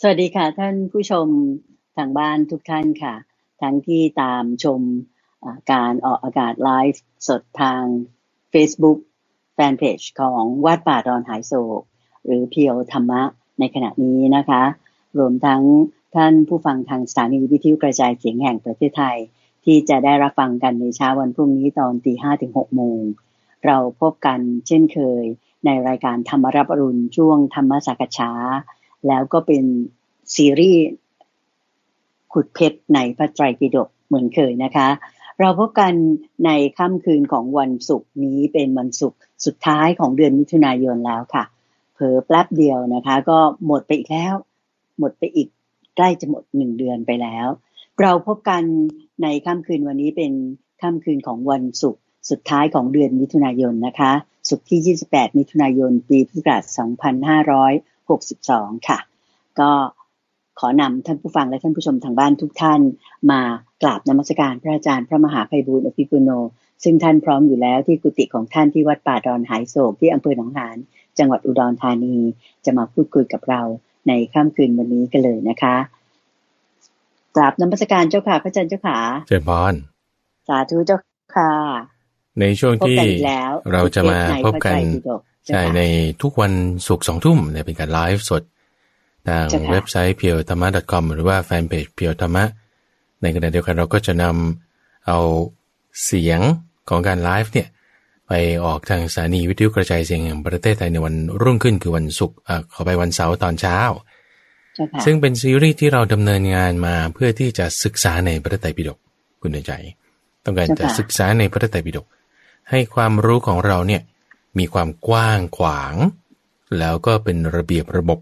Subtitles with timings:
[0.00, 1.26] สวัสดีค่ะ ท่านผู้ชม
[1.96, 3.14] ทางบ้านทุกท่านค่ะ
[3.62, 4.80] ทั้งที่ตามชม
[5.72, 7.82] การออกอากาศไลฟ์สดทาง
[8.52, 8.98] Facebook
[9.54, 11.82] แฟนเพจของวัดป่าดอนหายโศก
[12.24, 13.22] หรือเพียวธรรมะ
[13.58, 14.62] ในขณะนี้นะคะ
[15.18, 15.62] รวมทั้ง
[16.16, 19.18] ท่านผู้ฟังทางสถานีวิทยุกระจายเสียงแห่งประเทศไทย
[19.64, 23.00] ที่จะได้รับฟังกันในเช้าวันพรุ่งนี้ตอนตีห้ถึงหกโมง
[23.66, 25.24] เราพบกันเช่นเคย
[25.64, 28.32] ในรายการธรรมรับรุณช่วงธรรมสักช้า
[29.08, 29.64] แล้วก็เป็น
[30.34, 30.84] ซีรีส์
[32.32, 34.88] ขุดเพชรในพระไตรปิฎกเหมือนเคยนะคะ
[35.40, 35.92] เราพบกัน
[36.46, 41.44] ในค่ำคืนของวันศุกร์นี้เป็นวันศุกร์สุดท้ายของเดือนมิถุนายนแล้วค่ะ
[41.94, 44.34] เผลอแป๊บเดียวนะคะ ก็หมดไปอีกแล้ว
[44.98, 45.48] หมดไปอีก
[45.96, 47.46] ใกล้จะหมดหนึ่งเดือนไปแล้ว
[48.00, 48.62] เราพบกัน
[49.22, 50.32] ในค่ำคืนวันนี้เป็น
[50.82, 54.12] ค่ำคืนของวันศุกร์สุดท้ายของเดือนมิถุนายนนะคะ
[54.48, 57.76] ศุกร์ที่ 28 มิถุนายน ปีพุทธศักราช
[58.14, 58.98] 2562 ค่ะ
[59.60, 59.70] ก็
[60.60, 62.80] ขอนำท่านผู้ฟังและท่านผู้ชมทางบ้านทุกท่าน
[63.30, 63.40] มา
[63.82, 66.30] กราบนมัสการพระอาจารย์พระมหาไพบูลอภิปุโน
[66.84, 70.76] ซึ่งท่านพร้อมอยู่แล้วที่กุฏิของท่านที่วัดป่าดอนหายโศกที่อำเภอหนองหาน
[71.18, 72.16] จังหวัดอุดรธานี
[72.64, 73.62] จะมาพูดคุยกับเรา
[74.08, 75.76] ในค่ำคืนวันนี้กันเลยนะคะ
[77.36, 79.74] กราบนมัสการเจ้าค่ะพระอาจารย์เจ้าค่ะเจ้าพร
[80.48, 80.98] สาธุเจ้า
[81.36, 81.52] ค่ะ
[82.40, 82.98] ในช่วงที่
[83.72, 84.76] เราจะมาพบกัน
[85.48, 85.80] ใช่ใน
[86.22, 86.52] ทุกวัน
[86.88, 88.42] ศุกร์สองทุ่มเนี่ยเป็นการไลฟ์สด
[89.28, 92.44] ทางเว็บไซต์เพียวธรรมะ .com หรือว่าแฟนเพจเพียวธรรมะ
[93.22, 95.18] ในขณะเดียวกันเราก็จะนำเอา
[96.04, 96.40] เสียง
[96.88, 97.68] ของการไลฟ์เนี่ย
[98.28, 98.32] ไป
[98.64, 102.36] ออกทางสถานีวิทยุกระจายเสียงแห่งประเทศไทยในวันรุ่งขึ้นคือวันศุกร์
[102.72, 103.78] ขอไปวันเสาร์ตอนเช้า
[105.04, 108.98] ซึ่งเป็นซีรีส์ที่เราดำเนินงานมาเพื่อที่จะศึกษาในพระไตรปิฎก
[109.40, 109.72] คุณใจ
[110.44, 112.06] ต้องการจะศึกษาในพระไตรปิฎก
[112.70, 114.02] ให้ความรู้ของเราเนี่ย
[114.58, 115.94] มีความกว้างขวาง
[116.78, 118.20] แล้วก็เป็นระเบียบระบบ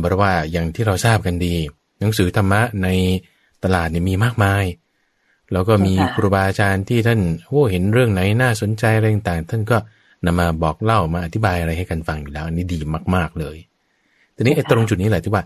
[0.00, 1.54] เพราะว่าอย่างที่เราทราบกันดี
[2.00, 2.88] หนังสือธรรมะใน
[3.64, 4.64] ตลาดเนี่ยมีมากมาย
[5.52, 9.76] แล้วก็มีครูบาอาจารย์ที่ท่านโอ้เห็นเรื่องไหนน่าสนใจอะไรต่างท่านก็
[10.26, 12.80] นำมาบอกเล่ามาอธิบายอะไรให้กันฟังอยู่แล้วอันนี้ดี
[13.14, 13.56] มาก ๆเลย
[14.36, 15.42] ทีนี้ไอ้ตรงจุดนี้แหละที่ว่า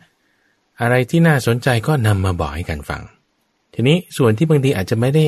[0.80, 3.02] อะไรที่น่าสนใจก็นำมาบอกให้กันฟัง
[3.74, 5.24] ทีนี้ส่วนที่บางทีอาจจะไม่ได้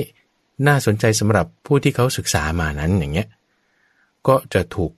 [0.67, 3.29] น่าสนใจสำหรับผู้ที่เขาศึกษามานั้นอย่างเงี้ย
[4.29, 4.93] ก็จะถูก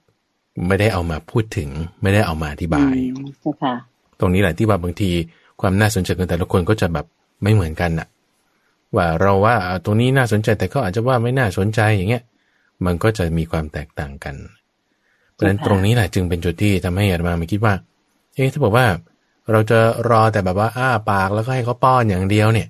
[0.67, 1.69] ไม่ได้เอามาพูดถึง
[2.03, 2.95] ไม่ได้เอามาอธิบาย
[4.21, 5.11] ตรงนี้แหละที่ว่าบางที
[5.61, 7.07] ความน่าสนใจของแต่ละคนก็จะแบบ
[7.43, 8.09] ไม่เหมือนกันอะ
[8.97, 12.23] ว่าเราว่าตรงนี้น่าสนใจแต่เขาอาจจะว่าไม่น่าสนใจอย่างเงี้ย
[12.85, 14.35] มันก็จะมีความแตกต่างกัน
[15.33, 17.75] เพราะฉะนั้นตรงนี้แหละจึงเป็นจุดที่ทำให้อาตมามาคิดว่า
[18.35, 18.87] เอ๊ะถ้าบอกว่า
[19.51, 19.79] เราจะ
[20.11, 22.69] รอแต่แบบว่าอ้าปากแล้วก็ให้เขาป้อนอย่างเดียวเนี่ย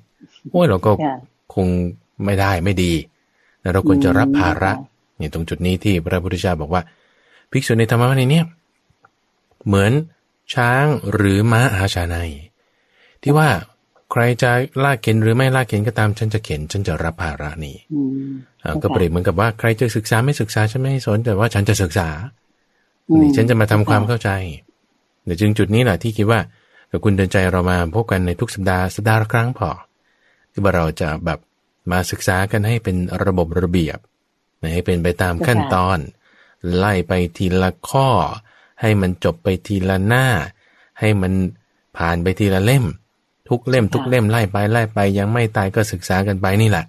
[0.50, 0.90] โอ้ยเราก็
[1.54, 1.66] คง
[2.24, 2.92] ไม่ได้ไม่ดี
[3.72, 4.72] เราควรจะรับภาระ
[5.22, 6.82] เนี่ยตรงจุดนี้ที่พระพุทธเจ้าบอกว่า
[7.50, 8.42] ภิกษุในธรรมะในนี้
[9.66, 9.92] เหมือน
[10.54, 12.16] ช้างหรือม้าอาชาใน
[13.22, 13.48] ที่ว่า
[14.12, 14.50] ใครจะ
[14.84, 17.76] ลากเข็นหรือไม่ลากเข็นก็ตามฉันจะเข็นฉันจะรับภาระนี้
[18.82, 22.08] ก็เปรียบเหมือนกับว่าใครจะศึกษาไม่ศึกษาฉันไม่ให้สนแต่ว่าฉันจะศึกษา
[23.20, 24.30] นี่ฉันจะมาทำความเข้าใจ
[25.24, 26.40] เดี๋ยวจึงจุดนี้แหละที่คิดว่า
[26.90, 29.70] ถ้าคุณเดินใจเรามาพบกันในทุกสัปดาห์สัปดาห์ละครั้งพอ
[30.52, 31.38] ที่ว่าเราจะแบบ
[31.92, 33.98] มาศึกษากันให้เป็นระบบระเบียบ
[34.74, 35.98] ให้เป็นไปตามขั้นตอน
[36.76, 38.08] ไล่ไปทีละข้อ
[38.80, 40.26] ให้มันจบไปทีละหน้า
[41.00, 41.32] ให้มัน
[41.96, 42.84] ผ่านไปทีละเล่ม
[43.48, 46.84] ทุกเล่ม ทุกเล่มไล่ไปไล่ไป ยังไม่ตายก็ศึกษากันไปนี่แหละ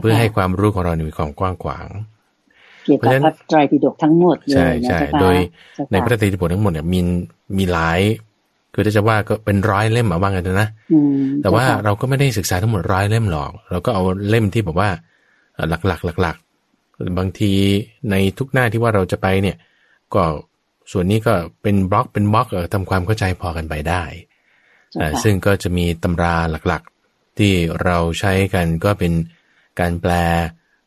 [0.00, 1.86] เพื่อให้ความรู้ของเรามีความกว้างขวาง
[2.84, 5.36] เกี่ยวกับพระไตรปิฎกทั้งหมดเลยใช่ใช่โดย
[5.90, 7.00] ในพระไตรปิฎกทั้งหมดเนี่ยมี
[7.56, 8.00] มีหลาย
[8.74, 10.68] คือจะว่าก็เป็นร้อยเล่มมาว่ากันนะ
[11.42, 14.88] แต่ว่าเราก็ไม่ได้ศึกษาทั้งหมดร้อยเล่มหรอก เราก็เอาเล่มที่แบบว่า
[15.68, 16.47] หลักๆหลักๆ
[17.18, 17.52] บางที
[18.10, 19.56] ในทุกหน้าที่ว่าเราจะไปเนี่ย
[20.14, 20.24] ก็
[20.92, 24.02] ส่วนนี้ก็เป็นบล็อกเป็นบล็อกทำความเข้าใจพอกันไปได้
[25.22, 26.34] ซึ่งก็จะมีตำรา
[26.66, 29.12] หลักๆ ที่เราใช้กันก็เป็น
[29.80, 30.12] การแปล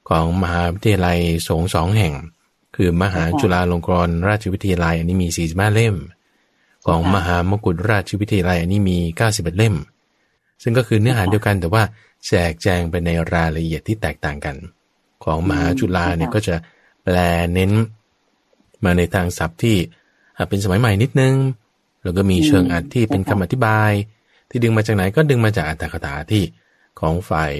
[0.09, 1.17] ของมหาวิทยาลัย
[1.47, 2.13] สงสองแห่ง
[2.75, 5.95] คือมหาจุฬาลงกรณราชวิทยาลัย อันนี้มี 45 เล่ม
[6.87, 8.97] ของมหามกุฎราชวิทยาลัย อันนี้มี
[9.29, 9.75] 91 เล่ม
[10.63, 11.83] ซึ่งก็คือเนื้อหาเดียวกันแต่ว่า
[12.27, 14.55] แจกแจงไปในรายละเอียดที่แตกต่างกัน
[15.23, 16.55] ของมหาจุฬาเนี่ยก็จะ
[17.03, 17.15] แปล
[17.53, 17.71] เน้น
[18.83, 19.77] มาในทางศัพท์ที่
[20.49, 21.35] เป็นสมัยใหม่นิดนึง
[22.03, 23.91] แล้วก็มีเชิงอัดที่เป็นคำอธิบาย
[24.49, 26.43] ที่ดึงมาจากไหนก็ดึงมาจากอัตถกถาที่
[26.99, 27.51] ของฝ่าย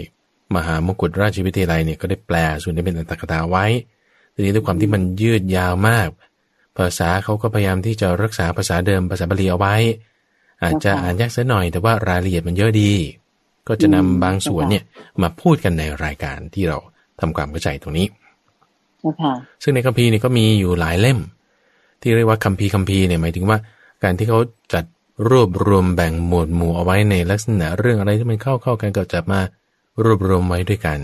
[0.55, 3.65] มหามกุฎราชวิทยาลัยเนี่ยก็ได้แปลส่วนที่เป็นอัตถกถาไว้
[4.33, 6.07] ทีนี้ด้วยความที่มันยืดยาวมาก
[6.77, 9.75] ภาษาเขาก็พยายามที่จะรักษาภาษาเดิมภาษาบาลีเอาไว้
[10.63, 12.91] อาจจะอ่านยากสักหน่อย แต่ว่ารายละเอียดมันเยอะดี
[13.67, 14.83] ก็จะนำบางส่วนเนี่ย
[15.21, 16.77] มาพูดกันในรายการที่เรา
[17.19, 18.07] ทำความเข้าใจตรงนี้
[19.63, 21.19] ซึ่งในคัมภีร์นี่ก็มีอยู่หลายเล่ม
[22.01, 23.57] ที่เรียกว่าคัมภีร์คัมภีร์เนี่ยหมายถึงว่า
[24.03, 24.39] การที่เขา
[24.73, 24.85] จัด
[25.29, 29.39] รวบรวมแบ่งหมวดหมู่เอาไว้ในลักษณะเรื่องอะไรที่มันเข้าเข้ากันก็จะมา
[30.03, 30.99] รวบรวมไว้ด้วยกัน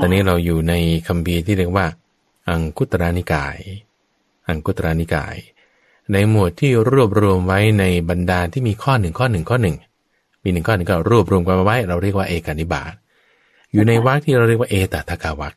[0.00, 0.74] ตอนนี้เราอยู่ใน
[1.06, 1.86] คำบีที่เรียกว่า
[2.48, 3.56] อังคุตรานิกาย
[4.48, 5.36] อังคุตรานิกาย
[6.12, 9.76] ในหมวดที่รวบรวมไว้ในบรรดาที่มีข้อหนึ่งข้อหนึ่งข้อหนึ่ง
[10.42, 12.92] มีหนึ่งข้อหนึ่งก็รวบรวมกันไว้ เราเรียกว่าเอกานิบาต
[13.74, 15.54] อยู่ในวรรคที่เราเรียกว่าเอตตะกาวัค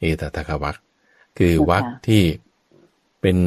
[0.00, 0.76] เอตตะกาวัค
[1.38, 2.22] คือวรรคที่
[3.20, 3.38] เป็น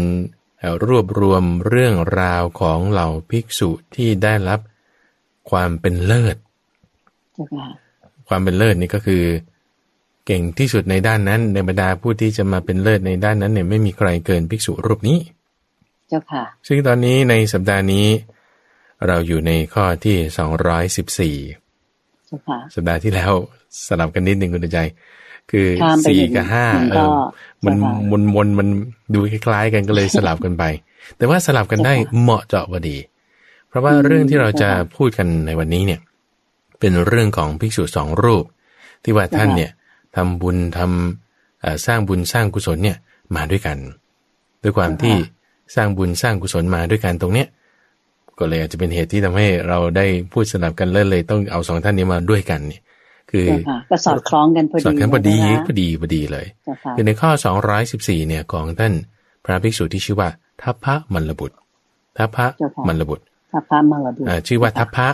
[0.85, 4.59] รวบรวมเรื่องราวของเหล่าภิกษุที่ได้รับ
[5.49, 6.35] ความเป็นเลิศ
[8.27, 9.23] ความเป็นเลิศนี่ก็คือ
[10.25, 15.19] เก่งที่สุดในด้านนั้น ในบรรดาผู้ที่จะมาเป็นเลิศในด้านนั้นเนี่ยไม่มีใครเกินภิกษุรูปนี้
[16.09, 18.07] เจ้าค่ะ ซึ่งตอนนี้ในสัปดาห์นี้
[19.07, 21.37] เราอยู่ในข้อที่สองร้อยสิบสี่
[22.75, 23.33] สัปดาห์ที่แล้ว
[23.87, 24.79] สลับกันนิดหนึ่งคุณใจ
[25.51, 25.67] คือ
[26.05, 27.09] สี่กับห้าเออ
[27.65, 27.75] มัน
[28.11, 28.67] มนมนมัน
[29.13, 30.63] ดูคล้ายๆกันก็เลยสลับกันไป
[31.17, 32.97] แต่ว่าสลับกันได้เหมาะเจาะพอดี
[33.67, 35.99] เพราะว่าเรื่องที่เราจะพูดกันในวันนี้เนี่ย
[36.79, 38.45] เป็นเรื่องของภิกษุสองรูป
[39.03, 39.71] ที่ว่าท่านเนี่ย
[40.15, 42.97] ทำบุญทำสร้างบุญสร้างกุศลเนี่ย
[43.35, 43.77] มาด้วยกัน
[44.63, 45.15] ด้วยความที่
[45.75, 47.47] สร้างบุญสร้างกุศลมาด้วยกันตรงเนี้ย
[48.37, 52.81] ก็เลยอาจจะเป็นเหตุที่ทำให้เราได้พูดสลับกันเล่นเลยต้องเอาสองท่านนี้มาด้วยกันเนี่ย
[53.33, 53.47] คือ
[53.89, 56.45] ก็สอดคล้องกันพอดีสอดคล้องพอดีพอดีพอดีเลย
[56.95, 58.93] คือในข้อสองร้อยสิบสี่เนี่ยของท่าน
[59.45, 60.29] พระภิกษุที่ชื่อว่า
[60.61, 61.55] ทัพพระมัลลบุตร
[62.17, 62.47] ทัพพระ
[62.87, 65.07] มัลลบุตรทัพพระมัลลบุตรชื่อว่าทัพพระ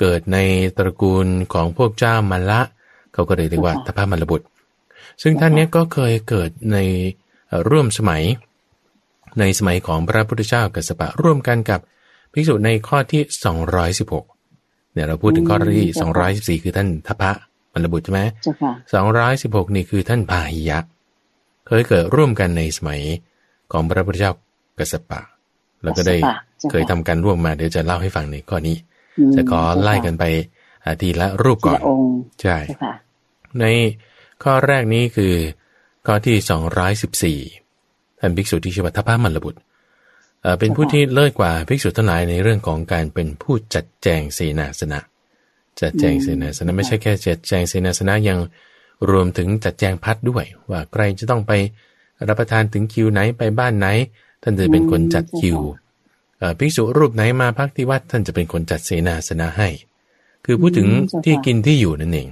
[0.00, 0.38] เกิดใน
[0.76, 2.60] ตระกูลของพวกเจ้ามัลละ
[3.12, 4.46] เขาก็เลยเรียกว่าทัพพระมัลลบุตร
[5.22, 6.78] ซึ่งท่านนี้ก็เคยเกิดใน
[7.70, 8.22] ร่วมสมัย
[9.40, 11.80] ในสมัยของพระพุทธเจ้ากัสปะร่วมกันกับ
[12.32, 14.24] ภิกษุในข้อที่สองร้อยสิบหก
[14.92, 17.32] เนี่ยเราพูดถึงข้อที่สองร้อยสิบสี่คือท่านทัพพระ
[17.72, 18.20] มันระบุใช่ไหม
[18.92, 20.78] สองร้อยสิบหกนี่คือท่านพาหิยะ
[21.66, 23.00] เคยเกิดร่วมกันในสมัย
[23.72, 24.32] ของพระพุทธเจ้า
[24.78, 25.20] กัสปะ
[25.82, 26.16] แล้วก็ได้
[26.70, 28.76] เคยทำการร่วมมาเดี๋ยวจะเล่าให้ฟังในข้อนี้
[29.34, 30.24] จะขอไล่กันไป
[31.00, 31.80] ทีละรูปก่อน
[32.42, 32.56] ใช่
[33.60, 33.64] ใน
[34.42, 35.34] ข้อแรกนี้คือ
[36.06, 37.38] ข้อที่สองร้อยสิบสี่
[38.20, 39.60] ท่านภิกษุที่ชื่อว่าทัพพะมันระบุตร
[40.58, 45.00] เป็นผู้ที่เลิศกว่าภิกษุทั้งหลายในเรื่องของการเป็นผู้จัดแจงเสนาสนะ
[45.80, 48.38] จัดแจงเสนาสนะไม่ใช่แค่จัดแจงเสนาสนะยัง
[49.10, 51.52] รวมถึงจัดแจงพัดด้วย ว่าใครจะต้องไป
[52.28, 53.86] รับประทานถึงคิวไหนไปบ้านไหน
[54.42, 55.58] ท่านจะเป็นคนจัดคิว
[56.58, 59.68] ภิกษุรูปไหนมาพักที่วัดท่านจะเป็นคนจัดเสนาสนะให้
[60.44, 60.88] คือพูดถึง
[61.24, 62.28] ที่กินที่อยู่นั่นเอง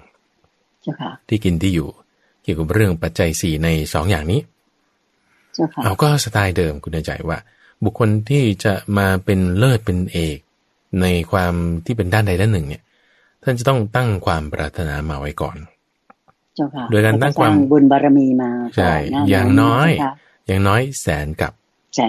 [1.29, 1.89] ที่กินที่อยู่
[2.43, 4.41] เกี่ยวกับเรื่องปัจจัยสี่ในสองอย่างนี้
[5.83, 7.39] เอาก็สไตล์เดิมคุณใจว่า
[7.85, 10.39] บุคคลที่จะมาเป็นเลิศเป็นเอก
[11.01, 11.53] ในความ
[11.85, 12.83] ที่เป็นด้านใดด้านหนึ่งเนี่ย
[13.43, 15.57] ท่านจะต้องตั้งความปรารถนามาไว้ก่อน
[16.91, 18.93] โดยการตั้งความบุญบารมีมาใช่
[19.31, 19.91] อย่างน้อย
[20.47, 21.53] อย่างน้อยแสนกับ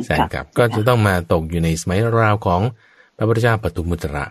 [0.06, 2.62] แสนกับ ก็จะต้องมาตกอยู่ในสมัยราวของ
[3.18, 4.25] พระพุทธเจ้าปทุมุตระ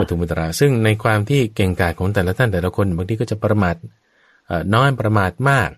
[0.00, 3.76] ปทุมุตระ ซึ่งในความที่เก่งกาจของแต่ละท่านแต่ละคนบางทีก็จะประมาท
[4.74, 5.70] น้อยประมาทมาก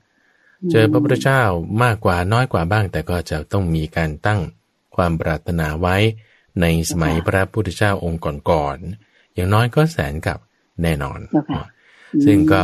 [0.71, 1.43] เจอพระพุทธเจ้า
[1.83, 4.41] มากกว่าน้อยกว่าบ้าง แต่ก็จะต้องมีการตั้ง
[4.97, 5.97] ความปรารถนาไว้
[6.61, 8.79] ในสมัยพระพุทธเจ้าองค์ก่อน
[9.35, 10.39] อย่างน้อยก็แสนกับ
[10.83, 11.19] แน่นอน
[12.25, 12.63] ซึ่งก็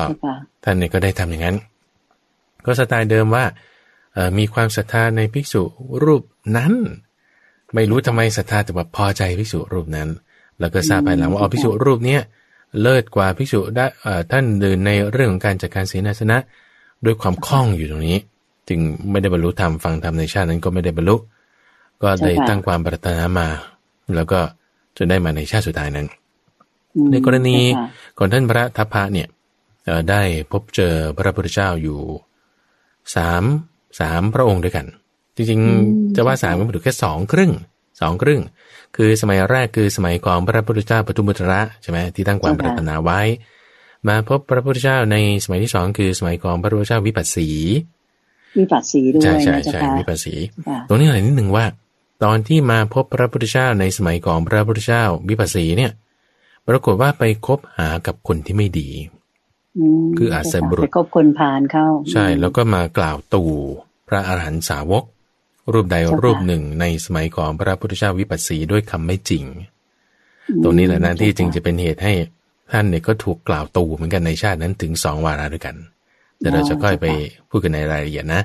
[0.65, 1.57] ท่านเนี่ยก็ได้ทำอย่างนั้น
[2.65, 3.45] ก็สไตล์เดิมว่า
[4.39, 5.63] มีความศรัทธาในภิกษุ
[6.05, 6.23] รูป
[6.57, 6.73] นั้น
[7.75, 10.09] ไม่รู้ทำไมศรัทธาแต่ว่าพอใจภิกษุรูปนั้น
[10.61, 12.21] แล้วก็ทราบภายหลังว่าอ๋อภิกษุรูปเนี้ย
[12.83, 13.87] เลิศกว่าภิกษุได้
[14.33, 16.39] ท่านเดินในเรื่องของการจัดการเสนาสนะ
[17.05, 18.19] ด้วยความคล่องอยู่ตรงนี้
[18.69, 21.17] จึงไม่ได้บรรลุธรรมฟังธรรมในชาตินั้นก็ไม่ได้บรรลุ
[22.03, 23.49] ก็ได้ตั้งความปรารถนามา
[24.15, 24.41] แล้วก็
[24.97, 26.07] จนได้มาในชาติสุดท้ายนั้น
[27.11, 27.59] ในกรณี
[28.19, 29.29] ก่อนท่านพระทัพพะเนี่ย
[30.11, 31.99] ได้พบเจอพระพุทธเจ้าอยู่
[33.17, 33.43] สาม
[34.01, 34.87] สามพระองค์ด้วยกัน
[35.37, 37.53] จริงๆ จะว่าสามก็ไม่ถูกแค่สองครึ่ง
[38.01, 38.41] สองครึ่ง
[38.97, 43.21] คือสมัยแรกคือสมัยของพระพุทธเจ้าปทุมุตระใช่ไหมที่ตั้งความปรารถนาไว้
[44.09, 47.49] มาพบพระพุทธเจ้าในสมัยที่สองคือสมัยของพระพุทธเจ้าวิปัสสี
[48.59, 50.35] วิปัสสีด้วยใช่ใช่ใช่วิปัสสี
[50.89, 51.65] ตรงนี้หน่อยนิดหนึ่งว่า
[52.25, 55.93] ตอนที่มาพบพระพุทธเจ้าในสมัยของพระพุทธเจ้าวิปัสสีเนี่ย
[56.69, 58.89] ปรากฏว่าไปคบหากับคนที่ไม่ดี
[60.19, 63.53] คืออาศัยบุรุษคบคนพาลเข้า ใช่ แล้วก็มากล่าวตู่
[64.09, 65.05] พระอรหันตสาวก
[65.73, 69.45] รูปใดรูปหนึ่งในสมัยก่อนพระพุทธเจ้าวิปัสสีด้วยคำไม่จริง
[70.63, 72.13] ตรงนี้แหละนั่นที่จึงจะเป็นเหตุให้
[72.73, 75.77] ท่านเนี่ยก็ถูกกล่าวตู่เหมือนกันในชาตินั้นถึงสองวาระด้วยกัน
[76.39, 77.07] แต่เราจะค่อยไป
[77.51, 78.43] พูดกันในรายละเอียดนะ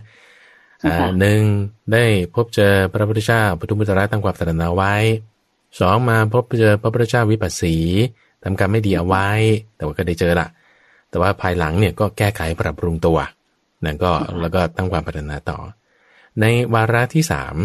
[1.20, 1.42] หนึ่ง
[1.94, 2.06] ได้
[2.36, 4.96] พบเจอพระพุทธเจ้าปทุมุตระตั้งความตระหนักไว้
[5.80, 7.76] สองมาพบเจอพระพุทธเจ้าวิปัสสี
[8.44, 9.28] ทำกรรมไม่ดีเอาไว้
[9.76, 10.48] แต่ว่าก็ได้เจอละ
[11.10, 13.18] แต่ว่าภายหลังเนี่ยก็แก้ไขปรับปรุงตัว
[13.86, 15.60] นั่นก็แล้วก็ตั้งความพัฒนาต่อ
[16.42, 17.56] ในวาระที่สาม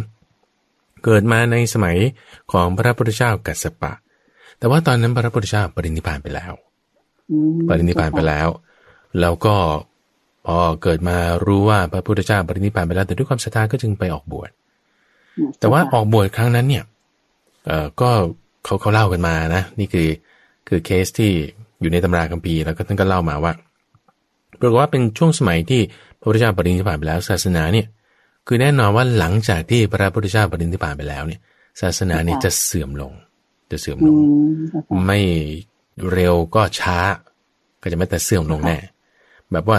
[1.05, 1.97] เกิดมาในสมัย
[2.53, 3.93] ของพระพุทธเจ้ากัสสปะ
[4.59, 6.53] แต่ว่าตอนนั้นพระพุทธเจ้าปรินิพพานไปแล้ว
[7.69, 8.49] ปรินิพพานไปแล้ว
[9.21, 9.57] แล้วก็
[10.47, 14.51] พอเกิดมารู้ว่าพระพุทธเจ้าปรินิพพานไปแล้วแต่ด้วยความศรัทธาก็จึงไปออกบวช
[15.59, 16.85] แต่ว่าออกบวชครั้งนั้นเนี่ย
[17.71, 18.11] เออก็
[18.65, 20.09] เขาเขาเล่ากันมานะ นี่คือ
[20.69, 21.31] คือเคสที่
[21.81, 23.53] อยู่ในตำราคัมภีร์แล้วก็ท่านก็เล่ามาว่า
[24.61, 25.81] ปรากฏว่าเป็นช่วงสมัยที่
[26.19, 27.87] พระพุทธเจ้าปรินิพพานไปแล้วศาสนาเนี่ย
[28.47, 31.41] คือแน่นอนว่าหลังจากที่พระพุทธเจ้าปรินิพพานไปแล้วเนี่ย
[31.81, 33.13] ศาสนาเนี่ยจะเสื่อมลง
[33.71, 34.17] จะเสื่อมลง
[35.07, 35.21] ไม่
[36.13, 36.99] เร็วก็ช้า
[37.83, 38.79] ก็จะไม่แต่เสื่อมลงแน่
[39.53, 39.79] แบบว่า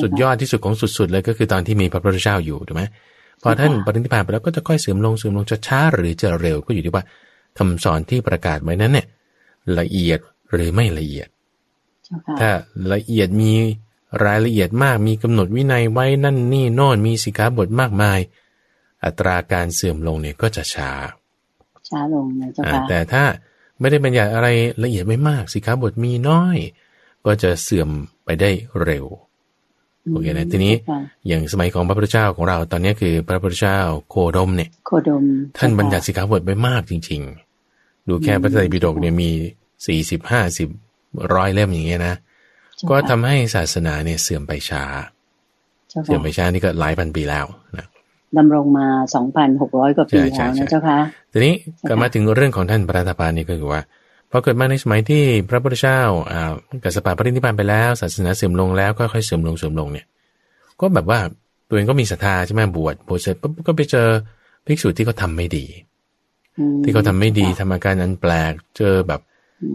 [0.00, 2.82] สุดยอดที่สุดของสุดๆเลยก็คือตอนที่มีพระพุทธเจ้าอยู่ถูกไหม
[3.46, 7.04] พอท่านปรินิพพานไปแล้วก็จะค่อยเสื่อมลงเสื่อมลงจะช้าหรือจะเร็วก็อยู่ที่ว่า
[7.58, 9.06] คำสอนที่ประกาศไว้นั้นเนี่ย
[9.78, 10.18] ละเอียด
[10.52, 11.28] หรือไม่ละเอียด
[12.40, 12.50] ถ้า
[12.92, 13.52] ละเอียดมี
[14.24, 18.18] รายละเอียดมากมีกำหนดวินัยไว้นั่นนี่โน่นมีสิกขาบทมากมาย
[19.04, 20.90] อัตราการเสื่อมลงเนี่ยก็จะช้า
[21.88, 23.24] ช้าลงนะเจ้าค่ะแต่ถ้า
[23.80, 24.48] ไม่ได้บัญญัติอะไร
[24.84, 26.56] ละเอียดไม่มากสิกขาบทมีน้อย
[27.26, 27.88] ก็จะเสื่อม
[28.24, 28.50] ไปได้
[28.82, 29.06] เร็ว
[30.12, 30.74] โอเคนะทีนี้
[31.28, 33.78] อย่างสมัยของพระพุทธเจ้าของเราตอนนี้คือพระพุทธเจ้า
[34.10, 35.24] โคดมเนี่ยโคดม
[35.58, 37.20] ท่านบัญญัติสิกขาบทไปมากจริง
[37.66, 39.30] ๆ ดูแค่พระไตรปิฎกเนี่ยมี
[39.86, 40.68] สี่สิบห้าสิบ
[41.34, 42.14] ร้อยเล่มอย่างเงี้ยนะ
[42.90, 44.84] ก็ทำให้ศาสนาเนี่ยเสื่อมไปช้า
[46.04, 47.46] เสื่อมไปช้านี่ก็หลายพันปีแล้ว
[47.76, 47.86] นะ
[48.36, 50.98] ดำรงมาสองพันหกร้อยกว่าปีแล้วนะเจ้าค่ะ
[51.32, 51.54] ทีนี้
[51.88, 53.80] ก็มาถึงเรื่องของท่านพระตาปานี่ก็คือว่า
[54.36, 56.00] พอเกิดมาในสมัยที่พระพุทธเจ้า
[56.32, 56.52] อ่า
[56.84, 60.06] กัสปะปรินิพพานไปแล้ว ศาสนาเสื่อมลงแล้วก็ค่อยเสื่อมลงเสื่อมลงเนี่ย
[60.80, 61.18] ก็แบบว่า
[61.68, 64.08] ตัวเองก็มีศรัทธาใช่ไหมบวชบวชเสร็จปุ๊บก็ไปเจอ
[64.66, 65.64] ภิกษุที่เขาทาไม่ดี
[66.82, 69.20] ที่เขาทาไม่ดีทำอาการอันแปลก เจอแบบ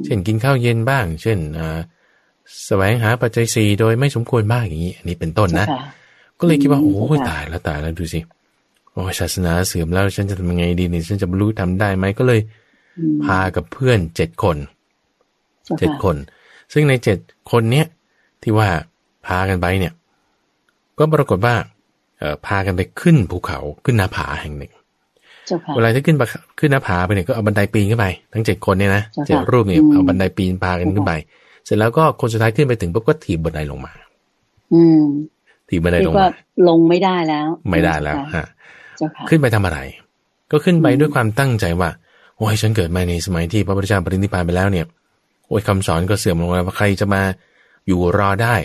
[0.05, 1.79] เช่นกินข้าวเย็นบ้าง เช่นอ่า
[2.65, 5.67] แสวงหาปัจจัยสี่โดยไม่สมควรบ้างอย่างนี้ อันนี้เป็นต้นนะ
[6.39, 8.19] ก็เลยคิดว่าโอ้ตายแล้วตายแล้วดูสิ
[8.91, 12.39] โอ้ศาสนาเสื่อมแล้วฉันจะทำยังไงดีเนี่ยฉันจะบรรลุทำได้ไหมก็เลย
[13.25, 14.57] พากับเพื่อนเจ็ดคน
[15.79, 16.15] เจ็ดคน
[16.73, 17.17] ซึ่งในเจ็ด
[17.51, 17.87] คนเนี้ย
[18.43, 18.67] ที่ว่า
[19.27, 19.93] พากันไปเนี่ย
[20.99, 21.55] ก็ปรากฏว่า
[22.19, 24.71] เออพากันไปขึ้นภูเขาขึ้นหน้าผาแห่งหนึ่ง
[25.75, 26.17] เวลาที่ขึ้น
[26.59, 31.13] ขึ้นหน้าผาไปเนี่ยก็เอาบันไดปีนขึ้นไปทั้งเจ็ดคนเนี่ยนะเจ็ดรูปเนี่ยเอาบันไดปีนพากันขึ้นไป
[31.65, 33.93] เสร็จแล้วก็คนสุดท้ายขึ้นไปถึงปุ๊บก็ถีบบันไดลงมา
[34.73, 35.03] อืม
[35.69, 36.29] ถีบบันไดลงมา
[36.67, 38.45] ลงไม่ได้แล้ว ไม่ได้แล้วฮะ
[39.29, 39.79] ขึ้นไปทำอะไร
[40.51, 41.89] ก็ขึ้นไปด้วยความตั้งใจว่า
[42.39, 44.85] โอ้ยฉันเกิดมาในสมัยที่พระพุทธเจ้าปรินิพพานไปแล้วเนี่ย
[45.47, 47.21] โอ้ยคำสอนก็เสื่อมลงแล้วว่าใครจะมา
[47.87, 48.55] อยู่รอได้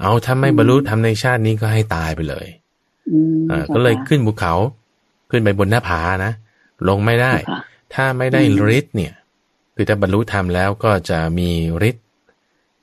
[0.00, 2.46] เอาถ้าไม่บรรลุทำในชาตินี้ก็ให้ตายไปเลย
[3.50, 4.54] อ่าก็เลยขึ้นภูเขา
[5.30, 6.32] ขึ้นไปบนหน้าผานะ
[6.88, 7.32] ลงไม่ได้
[7.94, 8.40] ถ้าไม่ได้
[8.78, 9.12] ฤทธิ์เนี่ย
[9.74, 11.50] คือถ้าบรรลุธรรมแล้วก็จะมี
[11.88, 12.04] ฤทธิ์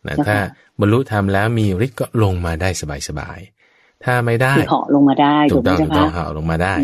[0.08, 0.38] นะถ้า
[0.80, 2.70] บรรลุธรรมแล้วมีฤทธิ์ก็ลงมาได้
[3.08, 6.76] สบายๆถ้าไม่ได้เหาะลงมาได้ถูกต้องถูกต้องเหาะลงมาได้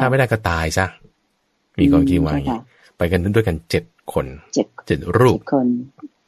[0.00, 0.86] ถ้าไม่ได้ก็ตายซะ
[1.78, 2.34] มีความคิดว่า
[3.02, 5.66] ไปกันด้วยกันเจ็ดคนเจ็ดรูปคน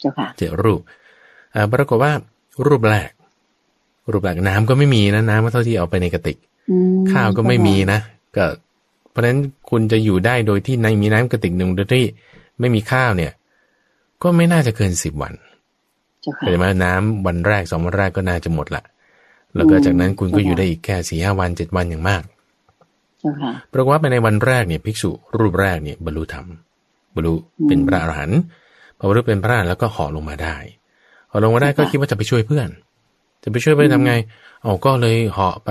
[0.00, 0.80] เจ้าค่ะเจ็ดรูป
[1.54, 2.12] อ่าปรากฏว่า
[2.66, 3.10] รูปแรก
[4.10, 6.38] รูปแรกน้ำก็ไม่มีนะน้ำก็เท่าที่เอาไปในกระติก
[7.12, 8.00] ข้าวก็ไม่มีนะ
[8.36, 8.44] ก็
[9.10, 9.38] เพราะฉะนั้น
[9.70, 12.04] คุณจะอยู่ได้โดยที่ในมีน้ำกระติกหนึ่งโดยที่
[12.60, 13.32] ไม่มีข้าวเนี่ย
[14.22, 15.34] ก็ไม่น่าจะเกินสิบวัน
[16.42, 18.82] เห็นไหมน้ำวันแรกสองวันแรกก็น่าจะหมดละ
[19.54, 22.22] แล้วก็จากนั้นคุณก็อยู่ได้อีกแค่สี่ห้าวันเจ็ดวันอย่างมาก
[23.72, 26.46] ปรากฏว่าไปในวันแรกเนี่ยภิกษุรูปแรกเนี่ยบรรลุธรรม
[27.14, 27.34] บรรลุ
[27.66, 28.40] เป็นพระอรหันต์
[28.98, 30.56] พอบรรลุเป็นพระอรหันต์แล้วก็ห่อลงมาได้
[31.30, 32.68] ห่อลงมาได้ก็คิดว่าจะไปช่วยเพื่อน
[33.42, 34.14] จะไปช่วยเพื่อนทำไง
[34.62, 35.70] เอาก็เลยห่อไป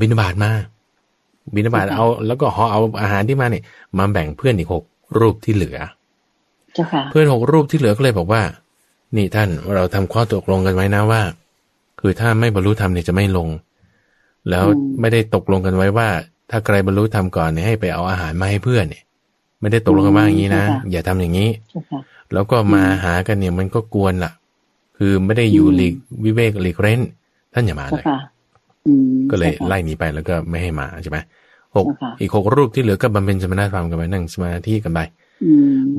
[0.00, 0.50] บินบาตมา
[1.54, 3.64] บินบาตเอาแล้วก็ห่อเอาอาหารที่มาเนี่ย
[3.98, 4.84] มาแบ่งเพื่อนอีกหก
[5.18, 5.78] รูปที่เหลือ
[7.10, 8.42] เพื่อนหกรูปที่เหลือก็เลยบอกว่า
[9.16, 11.22] นี่ท่านเราทำข้อตกลงกันไว้นะว่า
[12.00, 13.48] คือถ้าไม่บรรลุธรรมเนี่ยจะไม่ลง
[14.50, 14.64] แล้ว
[15.00, 16.08] ไม่ได้ตกลงกันไว้ว่า
[16.50, 19.02] ถ้าใครบรรลุธรรมก่อนเนี่ยให้ไปเอาอาหารมาให้เพื่อนเนี่ย
[19.60, 21.50] ไม่ได้ตกลงกันว่าอย่างนี้นะ อย่าทำอย่างนี้
[22.32, 24.32] แล้วก็มาหากันเนี่ยมันก็กวนละ่ะ
[24.98, 27.00] คือไม่ได้อยู่หลีกวิเวกหลีกเร้น
[27.54, 28.04] ท่านอย่ามาเลย
[29.30, 31.18] ก็เลยไล่หนีไปแล้วก็ไม่ให้มาใช่ไหม
[31.76, 31.86] หก
[32.20, 35.00] อีกหกรูปที่เหลือก็บำเพ็ญสมณธรรมกันไปนั่งสมาธิกันไป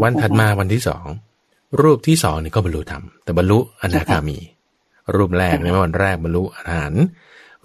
[0.02, 1.06] วันถัดมาวันที่สอง
[1.82, 4.38] รูปที่สองนี่ก็บรรลุธรรมแต่บรรลุอนาคามี
[5.16, 7.06] รูปแรกในวันแรกบรรลุอรหันต์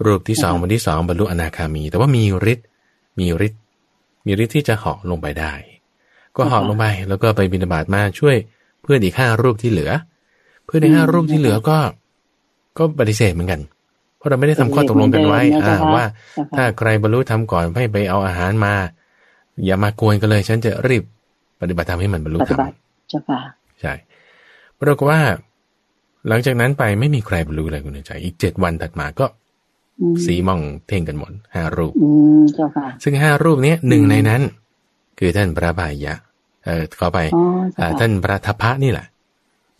[0.05, 2.67] รูปที่สองวันที่สองบรรลุอนาคามี แต่ว่ามีฤทธิ์
[3.19, 3.61] มีฤทธิ์
[4.25, 5.53] มีฤทธิ์ที่จะเหาะลงไปได้
[6.37, 8.35] ก็เหาะลงไปแล้วก็ไปบิณฑบาตมาช่วย
[8.81, 9.91] เพื่อนอีกห้ารูปที่เหลือ
[10.65, 11.77] เพื่อนในห้ารูปที่เหลือก็
[12.77, 13.61] ก็ปฏิเสธเหมือนกัน
[14.17, 16.05] เพราะเราไม่ได้ทำข้อตกลงกันไว้ อ่าว่า
[16.55, 18.73] ถ้าใครบรรลุทำก่อนให้ไปเอาอาหารมา
[19.65, 21.03] อย่ามากวนกันเลย ฉันจะรีบ
[21.61, 22.59] ปฏิบัติธรรมให้มันบรรลุธรรม
[23.81, 23.93] ใช่
[24.81, 25.21] ปรากฏว่า
[26.27, 29.25] หลังจากนั้นไปไม่มีใครบรรลุอะไรคุณใจ อีกเจ็ดวันถัดมาก็
[30.25, 31.93] สีมองเท่งกันหมดห้ารูป
[33.03, 34.41] ซึ่งห้ารูปนี้หนึ่งในนั้น
[35.19, 36.13] คือท่านพระพายะ
[36.65, 37.19] เออขอไป
[37.99, 39.05] ท่านพระทัพพระนี่แหละ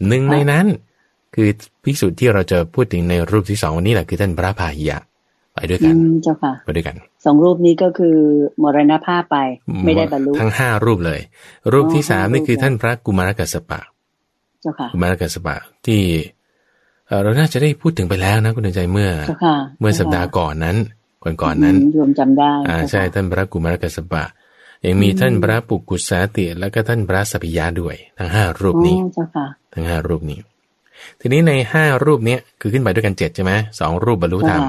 [0.08, 0.66] หนึ่งในนั้น
[1.36, 1.50] คือ
[1.84, 4.98] ภิกษุที่เราจะพูดถึงในรูปที่สองวันนี้แหละคือท่านพระพายะ
[5.54, 8.18] ไปด้วยกันเจ้าค่ะไปด้วยกันสองรูปนี้ก็คือ
[8.64, 9.38] มรณภาพไป
[9.86, 11.20] ไม่ได้บรรลุทั้งห้ารูปเลย
[11.74, 13.80] รูปที่สามนี่คือท่านพระกุมารกัสปะ
[14.62, 16.02] เจ้าค่ะกุมารกัสปะที่
[17.24, 19.10] เราน่าจะได้พูดถึงไปแล้วนะคุณใจเมื่อ
[19.80, 20.78] เมื่อสัปดาห์ก่อนนั้น
[21.24, 24.24] ก่อนก่อนนั้นรวมจำได้อ่าใช่ท่านพระกุมารกัสปะ
[24.86, 28.96] ยังมีท่านพระปุกุสาติแล้วก็ท่านพระสัพยาด้วย ทั้งห้ารูปนี้
[29.74, 30.40] ทั้งห้ารูปนี้
[31.20, 34.64] ทีนี้ในห้ารูปนี้คือขึ้นไปด้วยกันเจ็ดใช่ไหมสองรูปบรรลุธรรม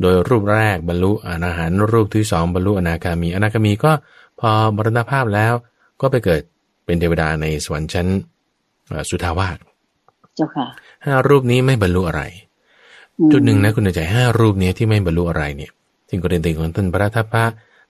[0.00, 3.92] โดยรูปแรกบรรลุอนาหารรูปที่สองบรรลุอนาคามี อนาคามีก็
[4.40, 5.52] พอมรณภาพแล้ว
[6.00, 6.42] ก็ไปเกิด
[6.84, 8.06] เป็นเทวดาในสวรรค์ชั้น
[9.08, 9.58] สุทาวาส
[10.36, 10.66] เจ้าค่ะ
[11.04, 12.22] ห้ารูปนี้ไม่บรรลุอะไร
[13.32, 15.70] จุดหนึ่งนะคุณใจห้ารูปนี้ที่ไม่บรรลุอะไรเนี่ย
[16.08, 17.44] สิ่งกรณีของท่านพระทัพพระ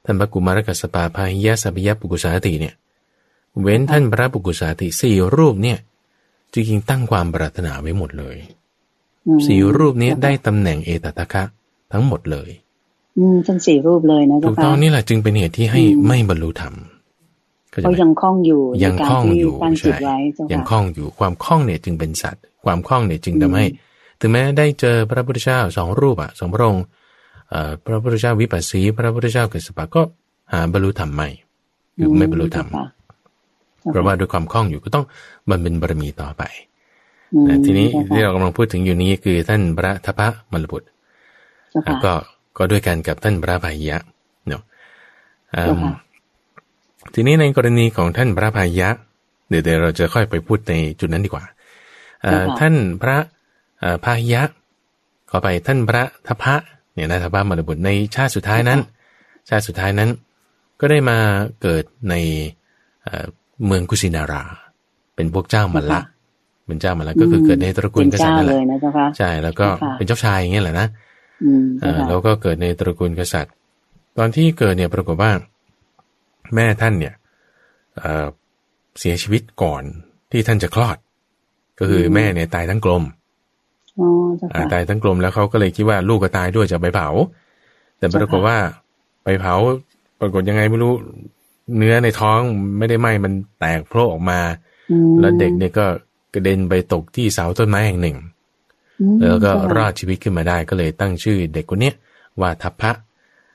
[0.04, 2.74] ท่านพระกุมารกัสปาพาหิยะสัพยะปุกุสาติเนี่ย
[3.62, 5.78] เว้นท่านพระปุกุสาติสี่รูปเนี่ย
[6.52, 8.36] จริงๆตั้งความปรารถนาไว้หมดเลย
[9.46, 11.42] สี่รูปนี้ได้ตำแหน่งเอตตะคะ
[11.92, 12.50] ทั้งหมดเลย
[13.18, 16.74] อืมทั้งสี่รูปเลยนะถูกต้องนี่แหละจึงเป็นเหตุที่ให้ไม่บรรลุธรรม
[17.70, 20.16] เขายังคล้องอยู่ยังคล้องอยู่ใช่
[20.52, 23.66] ยังคล้องอยู่ความคล้องเนี่ยจึงเป็นสัตว์ ความคล้องเนี่ยจึงทำให้
[24.20, 26.84] ถึงแม้ได้เจอพระพุทธเจ้าสองรูปอะสองพระองค์
[27.84, 30.02] พระพุทธเจ้าวิปัสสี พระพุทธเจ้าเกิดสปะก็
[30.52, 31.28] หาบรรลุธรรมไม่
[31.96, 32.68] คือไม่บรรลุธรรม
[33.90, 35.04] เพราะว่าด้วยความคล้องอยู่ก็ต้อง
[35.50, 36.42] มันเป็นบารมีต่อไป
[37.64, 40.88] ทีนี้ที่เรากำลังพูดถึงอยู่นี้คือท่านพระทัพพระมรบุตร
[42.04, 42.12] ก็
[42.56, 43.96] ก็ด้วยกันกับท่านพระพายะ
[44.48, 44.62] เนาะ
[47.14, 48.88] ทีนี้ในกรณีของท่านพระพายะ
[49.48, 51.44] เดี๋ยวเราจะค่อยไปพูดในจุดนั้นดีกว่า
[52.60, 53.18] ท่านพระ
[54.04, 54.42] พายะ
[55.30, 56.54] ขอไปท่านพระทัพพระ
[56.94, 58.80] เนี่ยนะทัพพระมรบุตรในชาติสุดท้ายนั้น
[59.48, 60.10] ชาติสุดท้ายนั้น
[60.80, 61.18] ก็ได้มา
[61.62, 62.14] เกิดใน
[63.66, 64.42] เมืองกุสินารา
[65.14, 66.00] เป็นพวกเจ้ามัลละ
[66.66, 68.56] เป็นเจ้ามัลละก็คือเกิดในตระกูลกษัตริย์นั่นแหละ
[69.18, 69.66] ใช่แล้วก็
[69.96, 70.88] เป็นเจ้าชายอย่างเงี้ยแหละนะ
[72.08, 73.52] แล้วก็เกิดในตระกูลกษัตริย์
[74.18, 75.32] ตอนที่เกิดเนี่ยปรากฏว่า
[76.54, 77.14] แม่ท่านเนี่ย
[78.98, 79.82] เสียชีวิตก่อน
[80.30, 80.96] ที่ท่านจะคลอด
[81.78, 83.02] ก็คือแม่เนี่ยตายทั้งกลม
[84.72, 87.08] ตายทั้งกลมแล้วเขาก็เลยคิดว่าลูกก็ตายด้วยจะไปเผา
[87.98, 88.56] แต่ปรากฏว่า
[89.24, 89.54] ไปเผา
[90.20, 90.92] ปรากฏยังไงไม่รู้
[91.76, 92.40] เนื้อในท้อง
[92.78, 94.40] ไม่ได้ไหมมันแตกโผล่ออกมา
[95.20, 95.86] แล้วเด็กเนี่ยก็
[96.34, 98.16] กระเด็นไปตกที่เสาต้นไม้แห่งหนึ่ง
[99.20, 101.92] แล้วก็รอดชีวิตขึ้นมาได้ก็เลยตั้งชื่อเด็กคนนี้
[102.40, 102.92] ว่าทัพพระ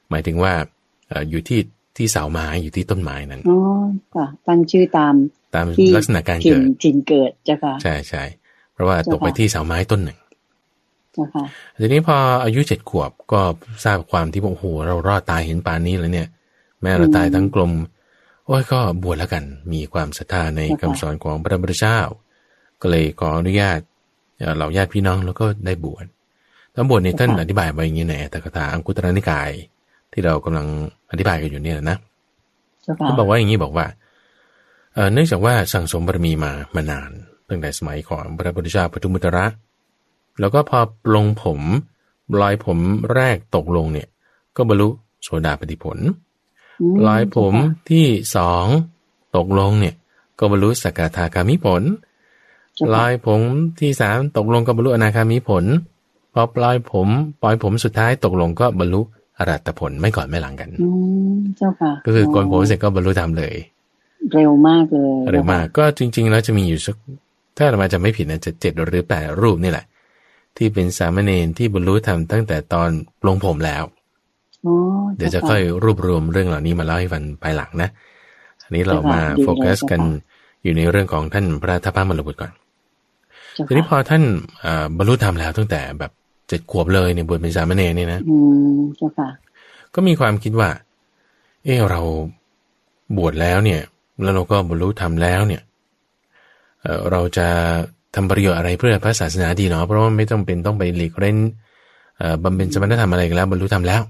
[0.10, 0.54] หมายถึงว่า
[1.30, 1.60] อยู่ที่
[1.98, 3.58] ที่เสาไม้อยู่ที่ต้นไม้นั้นอ๋อ
[4.16, 5.14] ค่ะตั้งชื่อตาม
[5.56, 8.24] ตามลักษณะการเกิดจินเกิดจ้ะค่ะใช่ใช่
[8.74, 10.18] เพราะว่าตกไปที่เสาไม้ต้นหนึ่ง
[11.18, 11.46] จ้ะค่ะ
[11.82, 13.42] ทีนี้พออายุเจ็ดขวบก็
[13.86, 16.28] ทราบความที่ว่าโอ้โหเรารอดตายเห็นปานนี้แล้วเนี่ย
[16.82, 17.72] แม่เราตายทั้งกลม
[18.46, 22.00] โอ้ยก็บวชแล้วกัน มีความศรัทธาในคำสอนของพระพุทธเจ้า
[22.82, 23.80] ก็เลยขออนุญาต
[24.56, 26.06] เหล่าญาติพี่น้องแล้วก็ได้บวช
[26.74, 29.50] ตอนบวชในท่านอธิบายไว้อย่างนี้ในอัตถกถาอังคุตรนิกาย
[30.12, 30.68] ที่เรากำลัง
[31.12, 31.98] อธิบายกันอยู่เนี่ยนะ
[33.06, 33.86] เขาบอกว่าอย่างนี้บอกว่า
[35.14, 37.12] เนื่องจากว่าสั่งสมบารมีมามานาน
[37.50, 39.46] ตั้งแต่สมัยของพระพุทธเจ้าปทุมุตระ
[40.40, 41.60] แล้วก็พอปลงผม
[42.42, 42.80] ลอยผม
[43.14, 44.08] แรกตกลงเนี่ย
[44.56, 44.90] ก็บรรลุ
[45.24, 45.98] โสดาปฏิผล
[47.08, 47.54] ลอยผม
[47.90, 48.66] ที่สอง
[49.38, 49.96] ตกลงเนี่ย
[50.40, 51.84] ก็บรรลุสกทาคามิผล
[52.96, 53.42] ลอยผม
[53.80, 55.66] ที่สามตกลงก็บรรลุอนาคามีผล
[56.34, 57.08] พอปลอยผม
[57.42, 59.02] ปล่อยผมสุดท้ายตกลงก็บรรลุ
[59.38, 60.90] อรัตผลไม่ก่อนไม่หลังกันอื
[61.58, 63.54] เจ้าค่ะก็คือโกนผมเสร็จก็บรรลุธรรมเลย
[64.32, 66.96] เร็วมากเลยเร็วมากก็จริง ๆ แล้วจะมีอยู่สัก
[67.58, 69.86] ถ้าเรามาจะไม่ผิดนะจะเจ็ดหรือแปดรูปนี่แหละ
[70.58, 72.90] ที่เป็นสามเณรที่บรรลุธรรมตั้งแต่ตอน
[73.22, 73.84] ปลงผมแล้ว
[75.18, 77.90] เดี๋ยวจะค่อยรวบรวมเรื่องเหล่านี้มาเล่าให้ฟังภายหลังนะ
[78.64, 80.02] อันนี้เรามาโฟกัสกัน
[80.64, 82.52] อยู่ในเรื่องของท่านพระทัพพระมรบุตรก่อน
[83.68, 84.24] ทีนี้พอท่าน
[84.98, 86.12] บรรลุธรรมแล้วตั้งแต่แบบ
[86.48, 88.38] เจ็ดขวบเลยเนี่ยบวชเป็นสามเณรเนี่ยนะอื
[88.74, 89.30] มเจ้าค่ะ
[89.96, 90.70] ก็มีความคิดว่า
[91.64, 92.02] เออเรา
[93.18, 93.82] บวชแล้วเนี่ย
[94.22, 95.62] แล้วเราก็บรรลุธรรมแล้วเนี่ย
[96.82, 97.48] เเราจะ
[98.16, 101.38] ทำประโยชน์อะไรเพื่อพระศาสนาดีเนาะเพราะว่าไม่ต้องเป็นต้องไปหลีกเล่น
[102.44, 104.02] บำเพ็ญสมณธรรมอะไรกันแล้วบรรลุธรรมแล้ว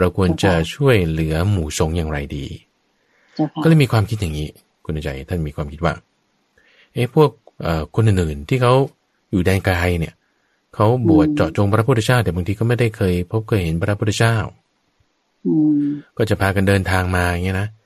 [0.00, 2.46] เราควรจะช่วยเหลือหมู่สงอย่างไรดี
[3.62, 4.48] ก็เลยมีความคิดอย่างนี้
[4.84, 5.94] คุณใจท่านมีความคิดว่า
[6.92, 7.30] เอ้พวก
[7.94, 8.72] คนอื่นๆที่เขา
[9.30, 10.14] อยู่แดนไกลเนี่ย
[10.74, 14.36] เขาบวชเจาะจงพระพุทธเจ้า แต่บางทีก็ไม่ได้เคย พบเคยเห็นพระพุทธเจ้า
[16.16, 17.81] ก็จะพากันเดินทางมาอย่างเงี้ยนะโ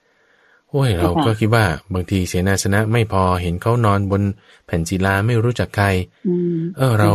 [0.76, 4.22] อ้ยเราก็คิดว่าบางทีเสนาสนะไม่พอเห็นเขานอนบน
[4.66, 5.86] แผ่นศิลาไม่รู้จักใคร
[6.76, 7.10] เออเรา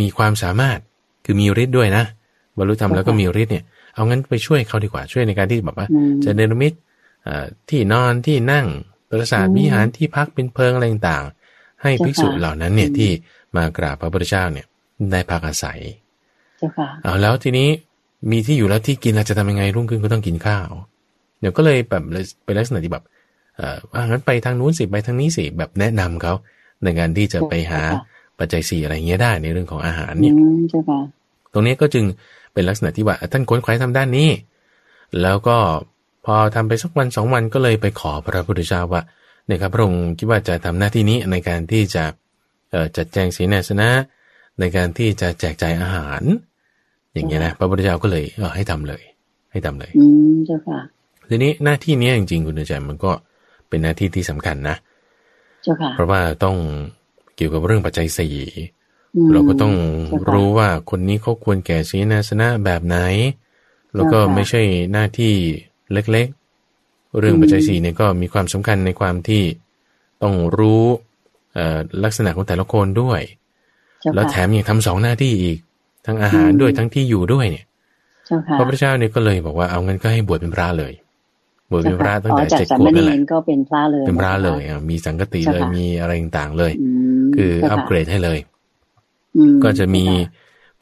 [0.00, 0.78] มีความสามารถ
[1.24, 2.04] คือมีฤทธิ์ด้วยนะ
[2.56, 5.88] บรรลุธรรมแล้วก็มีฤทธิ์เนี่ยเอางั้นไปช่วยเขาดีกว่าช่วยในการที่แบบว่า
[6.24, 6.72] จะเนรมิต
[7.68, 8.66] ที่นอนที่นั่ง
[9.08, 13.10] ปราสาทวิหารที่พักเป็นเพิงอะไรต่างๆให้ภิกษุเหล่านั้นเนี่ยที่
[13.56, 14.66] มากราบพระพุทธเจ้าเนี่ย
[15.12, 15.78] ได้พักอาศัย
[17.02, 17.68] เอาแล้วทีนี้
[18.30, 20.68] มีที่อยู่แล้วที่กินเราจะทำยังไงรุ่งขึ้นก็ต้องกินข้าว
[21.40, 22.02] เดี๋ยวก็เลยแบบ
[22.44, 23.04] เป็นลักษณะที่แบบ
[23.56, 23.76] เอ่อ
[24.10, 26.34] งั้นไปทางนู้นสิไปทางนี้สิแบบแนะนำเขา
[26.82, 27.82] ในการที่จะไปหา
[28.38, 30.34] ปัจจัยสี่อะไรเงี้ยได้ในเรื่องของอาหารเนี่ย
[31.52, 32.04] ตรงนี้ก็จึง
[32.52, 34.30] เป็นลักษณะที่ว่าท่านค้นคว้าทำด้านนี้
[35.22, 35.56] แล้วก็
[36.24, 39.02] พอทำไปสักวันสองวันก็เลยไปขอพระพุทธเจ้าว่า
[39.46, 42.04] เนี่ยครับพระองค์คิดว่าจะทำหน้าที่นี้ในการที่จะ
[42.96, 43.90] จัดแจงศีลสนะ
[44.60, 46.22] ในการที่จะแจกจ่ายอาหาร
[47.14, 49.02] อย่างเงี้ยนะพระพุทธเจ้าก็เลยเออให้ทำเลย
[49.52, 50.78] ให้ทำเลย อืมเจ้าค่ะ
[51.28, 53.12] ทีนี้หน้าที่นี้จริงๆคุณอาจารย์มันก็
[53.68, 54.76] เป็นหน้าที่ที่สำคัญนะ
[55.62, 56.56] เจ้าค่ะเพราะว่าต้อง
[57.36, 58.36] เกี่ยวกับเรื่องปัจจัยสี่
[59.32, 59.74] เราก็ต้อง
[60.30, 62.96] รู้ว่าคนนี้เขาควรแก่ศีลสนะแบบไหน
[63.94, 64.62] แล้วก็ไม่ใช่
[64.92, 65.34] หน้าที่
[65.92, 69.42] เล็กๆ เรื่องปัจจัยสี่เนี่ยก็มีความสำคัญในความที่
[70.22, 70.84] ต้องรู้
[72.04, 73.20] ลักษณะของแต่ละคนด้วย
[74.14, 75.58] แล้วแถมยังทำสองหน้าที่อีก
[76.06, 77.64] ทั้งอาหารด้วยทั้งที่อยู่ด้วยเนี่ย
[78.58, 80.92] พระพุทธเจ้าเนี่ยก็เลยบอกว่าเอางั้นก็ให้บวชเป็นพระเลย
[81.70, 86.72] บวชเป็นพระตั้งแต่เจ็ดขวบนั่นแหละก็เป็นพระเลย เป็นพระเลยอะมีสังกติเลยมีอะไรต่างๆเลย
[87.36, 88.38] คืออัปเกรดให้เลย
[89.64, 90.04] ก็จะมี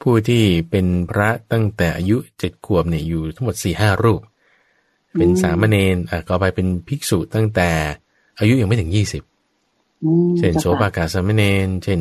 [0.01, 4.21] ผู้ที่เป็นพระตั้งแต่อายุเจ็ดขวบเนี่ยอยู่ทั้งหมดสี่ห้ารูป
[5.17, 7.69] เป็นสามเณรอะก็ไปเป็นภิกษุตั้งแต่
[8.39, 9.23] อายุยังไม่ถึงยี่สิบ
[10.37, 11.99] เช่นโสภากาสมเณรเช่น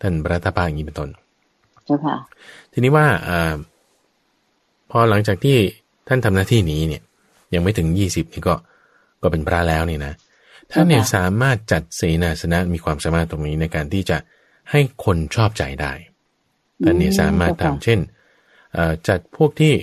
[0.00, 1.10] ท่านพระตาปาอย่างนี้เป็นต้น
[2.72, 3.30] ทีนี้ว่าอ
[4.90, 5.58] พอหลังจากที่
[6.08, 7.02] ท่านทำหน้าที่นี้เนี่ย
[7.54, 8.54] ยังไม่ถึงยี่สิบนี่ก็
[9.22, 10.12] ก็เป็นพระแล้วนี่นะ
[10.72, 14.16] ท่านเนี่ยสามารถจัดเสนาสนะมีความสามารถตรงนี้ในการที่จะ
[14.70, 15.92] ให้คนชอบใจได้
[16.84, 17.98] ท่านเนี่ยสามารถทำเช่น
[19.08, 19.74] จัดพวกที่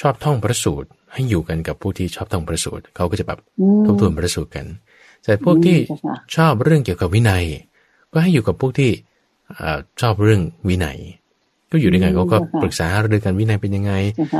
[0.00, 3.38] ชอบท่องพระสูตร ให้อยู่กันกับผู้ที่ชอบท่องพระสูตรเขาก็จะแบบ
[3.84, 4.66] ทบทวนพระสูตรกัน
[5.24, 5.78] แต่พวกที่
[6.36, 7.44] ชอบเรื่องเกี่ยวกับวินัย
[8.12, 8.90] ก็ให้อยู่กับพวกที่
[10.00, 10.98] ชอบเรื่องวินัย
[11.70, 13.92] ก็อยู่ด้วยกันเขาก็ปรึกษาเรื่องการวินัยเป็นยังไง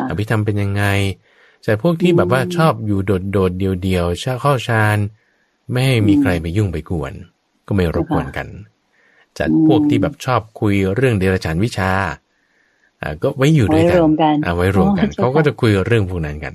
[0.09, 0.85] อภิธรรมเป็นยังไง
[1.65, 4.99] แต่พวกที่แบบว่าชอบอยู่โดดโดดเดียวเดียวชาเข้าฌาน
[5.71, 7.13] ไม่ให้มีใครไปยุ่งไปกวน
[7.67, 8.49] ก็ไม่รบกวนกัน
[9.39, 11.91] จัดพวกที่แบบชอบคุยเรื่องเดรัจฉานวิชา
[13.03, 13.99] อ่าก็ไว้อยู่ด้วยกัน
[14.45, 16.55] เอาไว้รวมกันเขาก็จะคุยเรื่องพวกนั้นกัน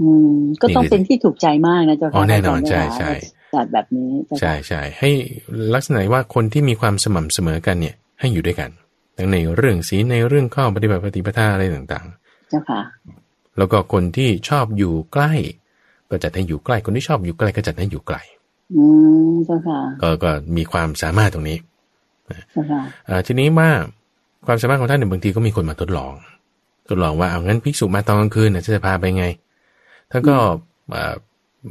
[0.00, 3.10] อืม ก็ต้องเป็นที่ถูกใจมากนะเจ้าค่ะอ๋อแน่นอนใช่ใช่
[3.54, 5.10] จัดแบบนี้ใช่ใช่ให้
[5.74, 8.70] ลักษณะว่าคนที่มีความสม่ำเสมอกันเนี่ย ให้อยู่ด้วยกัน
[9.16, 12.80] ทั้งในเรื่องศีลในเรื่องข้อปฏิบัติปฏิปทาอะไรต่างๆ เจ้าค่ะ
[13.58, 15.32] แล้วก็คนที่ชอบอยู่ใกล้
[16.08, 18.16] ก็จัดให้อยู่ใกล้ คนที่ชอบอยู่ใกล้ก็จัดให้อยู่ไกล
[18.76, 18.84] อื
[19.30, 21.58] มเจ้าค่ะก็ก็มีความสามารถตรงนี้
[22.52, 22.80] เจ้าค่ะ
[23.26, 23.70] ทีนี้ว่า
[24.46, 26.12] ความสามารถของท่านเนี่ยบางทีก็มีคนมาทดลอง
[26.88, 29.26] ทดลองว่าเอางั้นภิกษุมาตอนกลางคืนเนี่ยจะพาไปไง
[30.10, 30.36] ท่านก็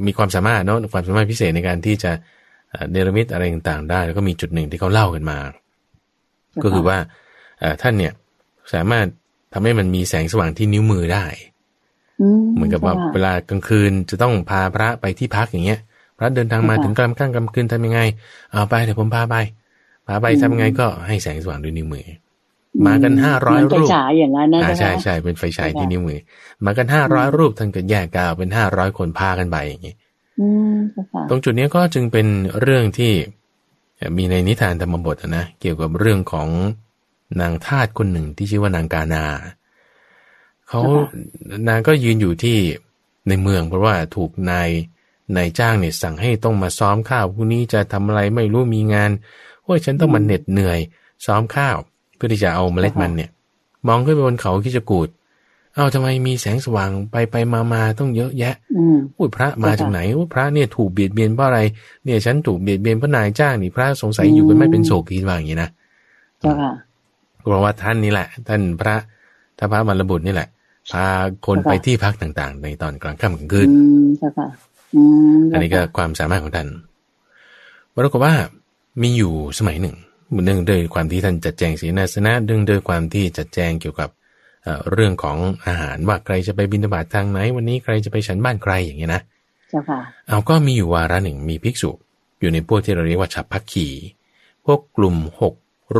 [0.06, 2.12] มีความสามารถเนาะความสามารถพิเศษในการที่จะ
[2.91, 5.38] เนรมิตอะไรต่างๆได้ แล้วก็มีจุดหนึ่งที่เขาเล่ากันมา
[6.63, 6.98] ก็คือว่า
[7.82, 8.13] ท่านเนี่ย
[8.74, 9.06] สามารถ
[9.54, 11.26] ทำให้มันมีแสงสว่างที่นิ้วมือได้
[12.56, 15.80] เหมือนกับว่าเวลากลางคืนจะต้องพาพระไปที่พักอย่างเงี้ย
[16.17, 18.02] พระเดินทางมาถึงกลางค่ำกลางคืนทำยังไง
[18.52, 19.36] เอาไปเดี๋ยวผมพาไป
[20.08, 22.06] พาไปทำยังไงก็ให้แสงสว่างด้วยนิ้วมือ
[22.88, 26.19] มากันห้าร้อยรูปฉายอย่างนั้นนะใช่ใช่เป็นไฟฉายที่นิ้วมือ
[26.65, 29.95] มากันห้าร้อยรูปท่านก็แยกกาวเป็นห้าร้อยคนพากันไปอย่างนี้
[31.30, 32.28] ตรงจุดนี้ก็จึงเป็น
[32.62, 33.13] เรื่องที่
[34.17, 36.47] มีในนิทานธรรมบทนะเกี่ยวกับเรื่องของ
[37.41, 39.26] นางทาสคนหนึ่งที่ชื่อว่านางกานา
[40.73, 40.86] เขา
[41.67, 42.57] นางก็ยืนอยู่ที่
[43.27, 44.69] ในเมืองเพราะว่าถูกนาย
[45.36, 49.12] นายจ้างเนี่ยสั่งให้ต้องมาซ้อมข้าวพรุ่งนี้จะทำอะไรไม่รู้มีงาน
[49.63, 50.79] โอ้ยฉันต้องมาเหน็ดเหนื่อย
[51.25, 51.77] ซ้อมข้าว
[52.15, 53.29] เพื่อที่จะเอาเมล็ดมันเนี่ย
[53.88, 55.07] มองขึ้นไปบนเขาคิจกูด
[55.75, 58.55] เอาทำไมมีแสงสว่างไปไปมามาต้องเยอะแยะ
[59.17, 61.59] อุ้ยพระมาจากไหนอุ้ยพระเนี่ยถูกเบียดเบียนเพราะอะไร
[62.03, 65.69] เนี่ยฉันถูกเบียดเบียนเพราะนายจ้างนี่พระสงสัยอยู่กันไม่เป็นโศกคิดว่าอย่างนี้นะ
[67.39, 68.95] เพราะว่าท่านนี่แหละ ท่านพระ
[69.57, 70.47] ท้าพระมรบุตรนี่แหละ
[70.91, 71.08] พา
[71.46, 73.69] คนไปที่พักต่างๆ ในตอนกลางค่ำกลางคืน
[75.54, 76.67] อันนี้ก็ความสามารถของท่าน
[77.96, 78.34] ปรากฏว่า
[79.02, 79.96] มีอยู่สมัยหนึ่ง
[80.46, 84.10] เนื่องด้วยความที่ท่านจัดแจงศีนาสนะเนื่องด้วยความที่จัดแจงเกี่ยวกับ
[84.91, 89.22] เรื่องของอาหารว่าใครจะไปบินบาตทางไหน วันนี้ใครจะไปฉันบ้านใครอย่างเงี้ยนะ
[89.69, 91.91] เจ้าค่ะเอาก็มีอยู่วาระหนึ่งมีภิกษุ
[92.39, 93.88] อยู่ในพวกที่เราเรียกว่าฉับพักขี
[94.65, 95.54] พวกกลุ่มหก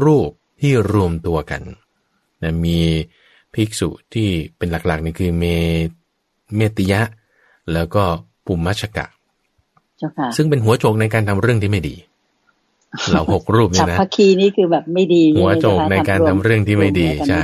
[0.04, 1.62] รูปที่รวมตัวกัน
[2.44, 2.80] นะมี
[3.56, 5.46] ภิกษุที่เป็นหลักๆนี่คือเม
[6.56, 7.02] เมติยะ
[7.74, 8.04] แล้วก็
[8.46, 9.06] ปุมมัชกะ
[10.38, 11.96] ซึ่งเป็นหัวโจกในการทำเรื่องที่ไม่ดี
[13.12, 17.42] เราหกรูปนี่นะพักคีนี่คือแบบไม่ดีหัวโจกในการทำเรื่องที่ไม่ดีใช่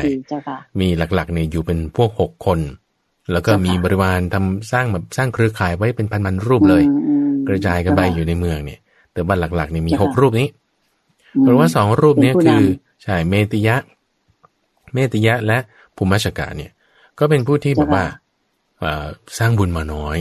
[0.80, 2.60] มีหลักๆเนี่ยอยู่เป็นพวกหกคน
[3.32, 6.84] แล้วก็มีบริวารทำสร้างแบบสร้างเครือข่ายไว้เป็นพันๆรูปเลย
[7.48, 8.80] กระจายกันไปอยู่ในเมืองเนี่ย
[9.14, 10.48] แต่บ้านหลักๆเนี่ยมีหกรูปนี้
[11.42, 12.64] เพราะว่าสองรูปนี้คือ
[13.04, 13.76] ใช่เมติยะ
[14.94, 15.58] เมติยะและ
[16.00, 16.72] ภูมิชกะเนี่ย
[17.20, 18.06] ก็เป็นผู้ที่แบบว่า
[19.38, 20.18] สร้างบุญมาน้อย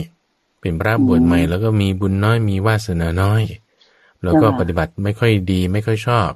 [0.61, 3.43] เป็นพระบวชใหม่แล้วก็มีบุญน้อยมีวาสนาน้อย
[4.25, 6.31] แล้วก็ปฏิบัติไม่ค่อยดีไม่ค่อยชอบ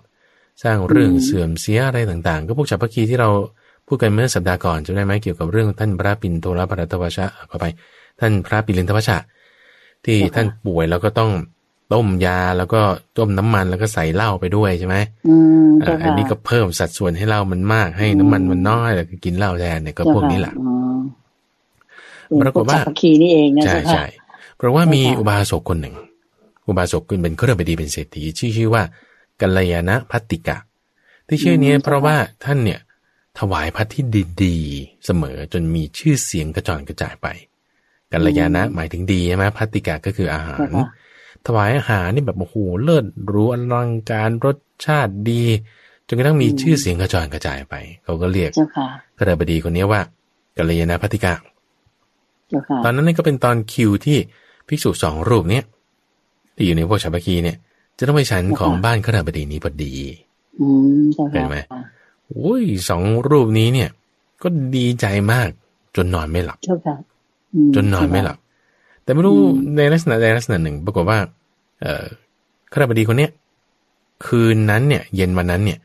[0.62, 3.31] สร้างเรื่องเสื่อมเสียอะไรต่างๆ ก็พวกฉัพพคีที่เรา
[3.87, 7.66] พูดกันเมื่อสัปดาห์ก่อนจะได้ไหมเกี่ยวกับเรื่องท่านพระปินโตรปรัตวชะเข้าไป
[8.20, 9.18] ท่านพระปิลินทวชะ
[10.05, 11.31] ที่ท่านป่วยแล้วก็ต้อง
[11.92, 12.81] ต้มยาแล้วก็
[13.18, 14.96] ต้มน้ำมันแล้วก็ใส่เหล้าไปด้วยใช่ไหม
[16.05, 20.55] อันนี้ก็เพิ่มสัดส่วนให้เหล้ามันมากให้น้ำมันมันน้อยแล้วก็กินเหล้าแทนเนี่ยก็พวกนี้แหละ
[22.42, 24.05] ปรากฏว่าคีนี่เองนะใช่ใช่
[24.57, 25.94] เพราะว่ามีอุบาสกคนหนึ่ง
[26.68, 28.83] อุบาสกเป็นเครื่องไปดีเป็นเศรษฐีชื่อชื่อว่า
[29.40, 30.59] กัลยาณพัตติกะ
[31.28, 32.81] ที่ชื่อนี้เพราะว่าท่านเนี่ย
[33.38, 34.05] ถวายพัดที่
[34.42, 37.26] ดีๆเสมอจนมีชื่อเสียงกระจรกระจายไป
[38.12, 40.70] กัลยาณะหมายถึงดีใช่ไหมพัตติกะก็คืออาหาร
[41.46, 45.44] ถวายอาหารนี่แบบโอ้โหเลิศรู้อลังการรสชาติดี
[46.07, 47.74] จนกระทั่งมีชื่อเสียงกระจรกระจายไป
[48.05, 48.50] เขาก็เรียก
[49.18, 50.00] กระดาบดีคนนี้ว่า
[50.57, 51.35] กัลยาณพัตติกะ
[52.85, 54.18] ตอนนั้นนี่ก็เป็นตอนคิวที่
[54.68, 55.64] ภิกษุสองรูปเนี้ย
[56.57, 57.57] ที่อยู่ในพวกชาวบาคีเนี่ย
[57.98, 59.94] จะต้องไปฉันของบ้านขราบดีนี้พอดี
[61.33, 61.59] เห็นไหม
[62.28, 63.90] โอ้ยสองรูปนี้เนี่ย
[64.42, 65.48] ก็ดีใจมาก
[65.96, 66.59] จนนอนไม่หลับ
[67.74, 68.38] จนนอนไม่หลับ
[69.03, 69.38] แต่ไม่รู้
[69.77, 71.19] ในลักษณะใดลักษณะหนึ่ง ปรากฏว่า
[71.81, 72.05] เอ่อ
[72.73, 73.31] ขราบดีคนเนี้ย
[74.27, 75.79] คืนนั้นเนี่ย เย็นวันนั้นเนี่ย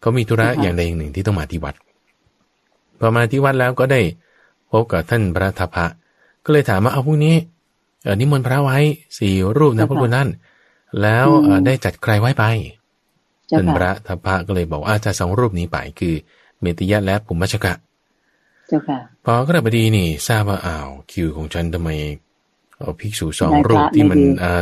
[0.00, 1.74] เขามีธุระอย่างใดอย่างหนึ่งที่ต้องมาที่วัด
[2.98, 4.00] พอมาที่วัดแล้วก็ได้
[4.70, 5.86] พบกับท่านพระทัพพะ
[6.44, 7.34] ก็เลยถามว่าเอาพรุ่งนี้
[8.02, 8.78] เออนิมนต์พระไว้
[9.18, 10.28] สี่รูปนะพระคุณท่าน
[11.02, 11.26] แล้ว
[11.66, 12.44] ได้จัดใครไว้ไป
[13.56, 16.14] ท่านพระทัพพะก็เลยบอกอาจจะสองรูปนี้ไปคือ
[16.60, 17.72] เมติยะและปุมมชกะ
[19.24, 21.90] พอก็ระบดีนี่ทราบว่าอ้าวคิวของฉันทำไม
[22.80, 24.20] เอาภิกษุสองรูปที่มัน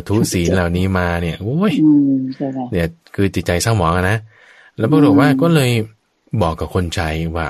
[0.08, 1.72] ทุศีลเหล่านี้มาเนี่ยโอ้ย
[2.72, 4.18] เนี่ยคือจิตใจเศร้าหมองนะ
[4.78, 5.70] แล้วบอกว่าก็เลย
[6.42, 7.46] บอกกับคนใช้ว่า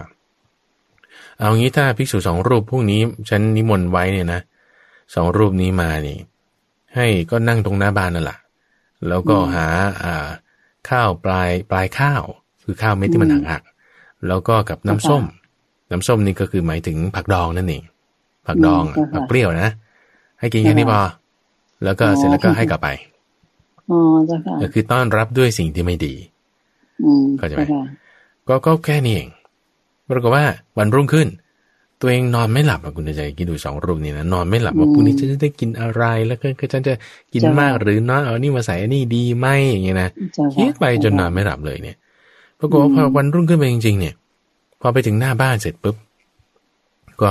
[1.39, 4.41] เอางี้ถ้าภิกษุสองรูปพวกนี้ฉันนิมนต์ไว้เนี่ยนะ
[5.15, 6.19] สองรูปนี้มานี่
[6.95, 8.39] ให้ก็นั่งตรงหน้าบ้านนั่นแหละ
[9.09, 9.67] แล้วก็หา
[10.03, 10.29] อ่า
[10.89, 12.23] ข้าวปลายปลายข้าว
[12.65, 13.63] คือข้าวเม็ดที่มันหักหัก
[14.29, 15.25] แล้วก็กับน้ำส้ม
[15.91, 17.83] น้ำส้มนี่ก็คือหมายถึงผักดองนั่นเอง
[18.47, 18.83] ผักดอง
[19.15, 19.71] ผักเปรี้ยวนะ
[20.41, 21.01] ให้กินแค่นี้พอ
[21.85, 22.89] แล้วก็เสร็จแล้วก็ให้กลับไป
[23.91, 23.99] อ๋อ
[24.31, 26.15] จ้ะค่ะคือต้อนรับด้วยสิ่งที่ไม่ดี
[27.39, 27.63] เข้าใจไหม
[28.49, 29.29] ก็ก็แค่นี้เอง
[30.11, 30.45] ปรากฏว่า
[30.79, 31.29] วันรุ่งขึ้น
[32.01, 36.95] ตัวเองนอนไม่หลับอะคุณใจกินดูสองรูปนี้นะนอนไม่หลับว่าพรุ่งนี้ฉันจะได้กินอะไร แล้วก็ฉันจะ
[37.33, 40.09] กินมากหรือน้อยเอานี่มาใส่อันนี้ดีไหมอย่างเงี้ยนะ
[40.55, 41.97] คิดไปจนนอนไม่หลับเลยเนี่ย
[42.59, 44.15] ปรากฏว่าพอวันรุ่งขึ้นไปจริง ๆ เนี่ย
[44.81, 45.97] พอไปถึงหน้าบ้านเสร็จปุ๊บ
[47.23, 47.31] ก็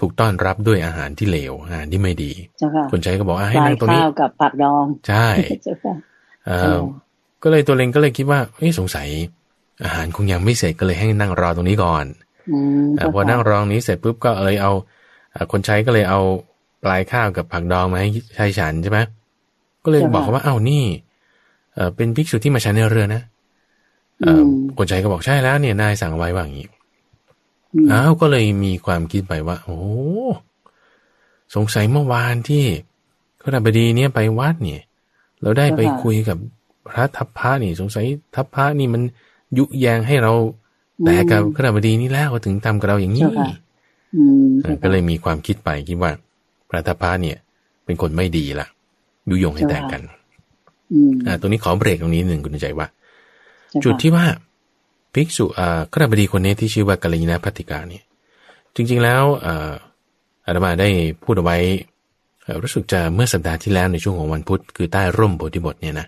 [0.00, 2.32] ถูกต้อนรับด้วยอาหารที่เลวอาหารที่ไม่ดี
[2.92, 5.28] คนใช้ก็บอกให้นั่งตรงนี้ข้าวกับผักดองใช่
[7.42, 9.08] ก็เลยตัวเองก็เลยคิดว่าเฮ้ยสงสัย
[9.84, 12.04] อาหารคงยังไม่เสร็จก็เลยให้นั่งรอตรงนี้ก่อน
[12.98, 14.72] อพอนั่งรองนี้เสร็จปุ๊บก็เลยเอา
[15.52, 16.20] คนใช้ก็เลยเอา
[16.84, 18.08] ปลายข้าวกับผักดองมาให้
[18.38, 18.98] ชายฉันใช่ไหม
[19.84, 20.84] ก็เลยบอกเขาว่าเอ้านี่
[21.74, 23.22] เอเป็นภิกษุที่มาฉันในเรือนะ
[24.20, 24.26] เอ
[24.78, 26.66] คนใช้ก็บอกใช่แล้วเนี่ยนายสั่งไว้ว่าอย่างนี้
[27.90, 29.80] อ้าวก็เลยมีความคิดไปว่า โอ้
[31.54, 32.64] สงสัยเมื่อวานที่
[33.42, 34.82] ขณะบดีเนี่ยไปวัดเนี่ย
[35.42, 36.38] เราได้ไปคุยกับ
[36.88, 39.02] พระทัพพระนี่ สงสัยทัพพระนี่มัน
[39.58, 40.32] ยุแยงให้เรา
[41.04, 43.24] แต่กับขณะบดีนี้แล้วถึงทำกับเราอย่างนี้
[44.82, 46.12] ก็เลยมีความคิดไปคิดว่า
[46.70, 47.36] พระทัพพระเนี่ย
[47.84, 48.66] เป็นคนไม่ดีละ
[49.30, 50.02] ยุยงให้แตกกัน
[51.26, 52.88] อ่าตรงนี้ขอเบรกตรงนี้หนึ่งคุณใจว่า
[53.84, 54.24] จุดที่ว่า
[55.14, 58.04] ภิกษุอ่าขณะบดีคนนี้ที่ชื่อว่ากัลยาณพัติกาเนี่ย
[58.74, 59.72] จริงๆแล้วอ่า
[60.46, 60.88] อาตมาได้
[61.22, 61.58] พูดเอาไว้
[62.62, 66.06] รู้สึกจะเมื่อสัปดาห์ที่แล้วในช่วงของวันพุธคือใต้ร่มโพธิบทเนี่ยนะ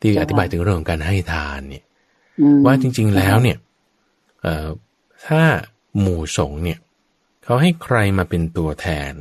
[0.00, 1.84] ที่อธิบายถึงเรื่องของการให้ทานเนี่ย
[2.64, 3.58] ว่าจริง ๆแล้วเนี่ย
[4.42, 4.68] เอ่อ
[5.26, 5.42] ถ้า
[6.00, 6.78] หมู่สงเนี่ย
[7.44, 9.12] เขาให้ใครมาเป็นตัวแทน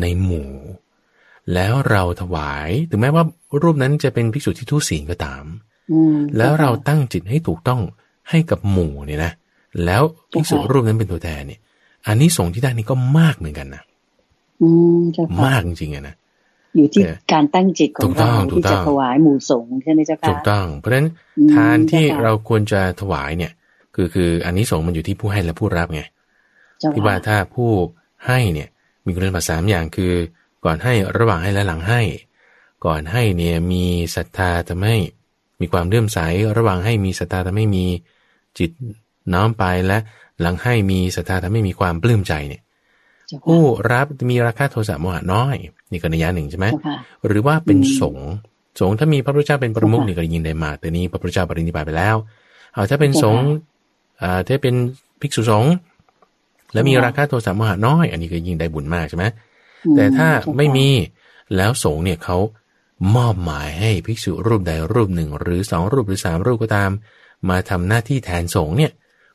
[0.00, 0.50] ในหมู่
[1.54, 3.24] แล้วเราถวายถึงแม้ว่า
[3.62, 5.44] รูปนั้นจะเป็นภิกษุที่ทุศีลก็ตาม
[6.36, 7.80] แล้วเราตั้งจิตให้ถูกต้อง
[8.30, 9.32] ให้กับหมู่เนี่ยนะ
[9.84, 11.60] แล้วภิกษุรูปนั้นเป็นตัวแทนเนี่ย
[12.06, 13.82] อันนี้สงที่ได้นี่ก็มากเหมือนกันนะ
[15.46, 16.14] มากจริงๆนะ
[16.76, 21.08] อยู่ที่การตั้งจิตของเราที่จะถวายหมู่สงฆ์ใช่ไหมเจ้าค่ะถูกต้อง เพราะฉะนั้น
[21.52, 23.52] ทานที่เราควรจะถวายเนี่ย
[23.94, 26.02] คือคืออันนี้สงมันอยู่ที่ผู้ให้และผู้รับไง
[26.94, 27.70] ที่ว่าถ้าผู้
[28.26, 28.68] ให้เนี่ย
[29.04, 30.12] มีคุณสมบัติสามอย่างคือ
[30.64, 32.02] ก่อนให้ระหว่างให้และหลังให้
[32.86, 33.84] ก่อนให้เนี่ยมี
[34.16, 34.96] ศรัทธาทำให้
[35.62, 36.18] มีความเลื่อมใส
[36.56, 37.84] ระหว่างให้มีศรัทธาทำให้มี
[38.58, 38.70] จิต
[39.34, 39.98] น้อมไปและ
[40.40, 42.62] หลังให้มีศรัทธาทำให้มีความปลื้มใจเนี่ย
[43.46, 45.56] ผู้รับมีราคาโทสะโมหะน้อย
[45.92, 46.66] นี่ก็นัยยะหนึ่งใช่ไหม
[47.26, 48.16] หรือว่าเป็นสง
[48.80, 52.16] สงถ้ามีพระพุทธเจ้าเป็นประมุขนี่ก็ยินได้มา แต่นี้พระพุทธเจ้าปรินิพพานไปแล้ว
[52.72, 53.36] เอาถ้าเป็นสง
[54.22, 54.74] อ่าถ้าเป็น
[55.20, 55.72] ภิกษุสงฆ์
[56.72, 59.24] แล้วมีราคาโทสะโมหะน้อย อันนี้ก็ยิ่งได้บุญมากใช่ไหม
[59.96, 60.88] แต่ถ้าไม่มี
[61.56, 62.36] แล้วสงเนี่ยเขา
[63.16, 66.90] มอบหมายให้ภิกษุรูปใดรูปหนึ่ง หรือสองรูปหรือสามรูปก็ตาม
[67.48, 68.92] มาทำหน้าที่แทนสงเนี่ย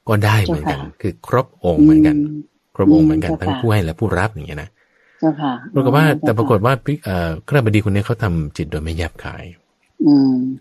[0.07, 2.15] ก็ได้เหมือนกัน คือครบองค์เหมือนกัน
[2.75, 4.69] ครบองค์เหมือนกันทั้งผู้ให้และผู้รับอย่างเงี้ยนะ
[5.75, 6.73] ปรากฏว่าแต่ปรากฏว่า
[7.05, 9.43] เอ่อคราบดีคนนี้เขาทำจิตโดยไม่ยับขาย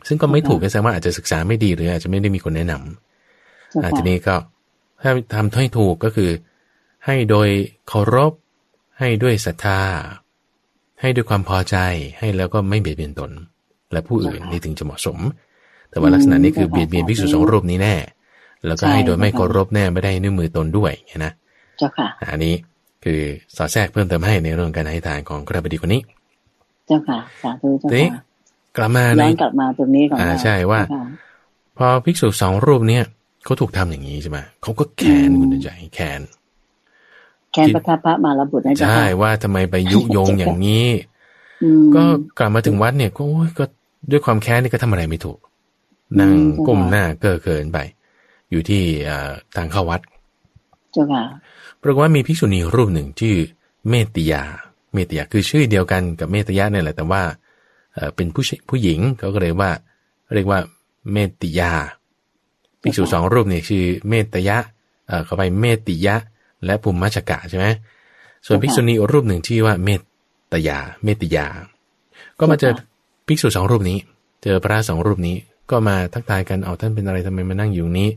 [0.08, 4.36] ซึ่งก็ไม่ถูกก็แสดงว่าอาจจะศึกษาไม่ดีหรือ อาจจะไม่ได้มีคนแนะนำอาทีนี้ก็
[5.02, 6.30] ถ้าทำให้ถูกก็คือ
[7.06, 7.48] ให้โดย
[7.88, 8.32] เคารพ
[8.98, 9.80] ให้ด้วยศรัทธา
[11.00, 11.76] ให้ด้วยความพอใจ
[12.18, 13.30] ให้แล้วก็ไม่เบียดเบียนตน
[13.92, 15.18] และผู้อื่นนี่ถึงจะเหมาะสม
[15.90, 17.94] แต่ว่าลักษณะนี้คือเบียดเบียนภิกษุสองรูปนี้แน่
[18.66, 20.92] แล้วก็ให้โดยไม่เคารพแน่ไม่ได้นิ้วมือตนด้วย
[21.24, 21.32] นะ
[21.78, 22.54] เจ้าค่ะอันนี้
[23.04, 23.20] คือ
[23.56, 26.02] สอดแทรกเพิ่มเติมให้ในเรื่องการให้ทานของกระบดีคนนี้
[26.86, 28.22] เจ้าค่ะสาธุเจ้าค่ะ
[28.76, 30.80] กลับมาในกลับมาตรงนี้ก่อนอ่าใช่ว่า
[31.78, 33.04] พอภิกษุสองรูปเนี้ย
[33.44, 36.20] เขาถูกทำอย่างนี้ใช่ไหมเขาก็แค้นคุณใจแค้น
[37.56, 40.86] แค้นพระทัพพระมาลบุตรนะจ๊ะใช่ว่าทำไมไปยุยงอย่างนี้
[41.94, 42.04] ก็
[42.38, 43.24] กลับมาถึงวัดเนี่ยก็
[43.58, 43.64] ก็
[44.10, 45.38] ด้วยความแค้นนี่ก็ทำอะไรไม่ถูก
[46.20, 46.32] นั่ง
[46.66, 47.78] ก้มหน้าเก้อเกินไป
[48.50, 48.82] อยู่ที่
[49.56, 50.00] ทางเข้าวัด
[50.92, 51.24] เจ้าค่ะ
[51.82, 53.36] ปรากฏว่ามีภิกษุณีรูปหนึ่งชื่อ
[53.88, 54.42] เมติยา
[54.92, 57.22] เมติยาคือชื่อเดียวกันกับเมตยะเนี่ยแหละแต่ว่า
[58.16, 59.70] เป็นผู้ผู้หญิงเขาก็เลยว่า
[60.34, 60.60] เรียกว่า
[61.12, 61.72] เมติยา
[62.82, 64.56] ภิกษุสองรูปเนี่ยชื่อเมตยะ
[65.06, 66.16] เอ่อเข้าไปเมติยะ
[66.64, 67.66] และภูมิมัชกะใช่ไหม
[68.46, 69.88] ส่วนภิกษุณีรูปหนึ่งที่ว่าเม
[70.52, 71.46] ตยา เมติยา
[72.38, 72.72] ก็มาเจอ
[73.26, 73.98] ภิกษุสองรูปนี้
[74.42, 75.36] เจอพระสองรูปนี้
[75.70, 78.08] ก็มาทักทายกันเอาท่านเป็นอะไรทำไมมานั่งอยู่นี้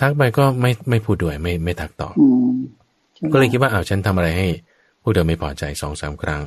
[0.00, 2.14] ทักไปก็ไม่ไม่พูดด้วยไม่ไม่ทักตอบ
[3.32, 4.46] ก็เลยคิดว่าเอาฉันทำอะไรให้
[5.02, 6.42] ผู้เดิมไม่พอใจสองสามครั้ง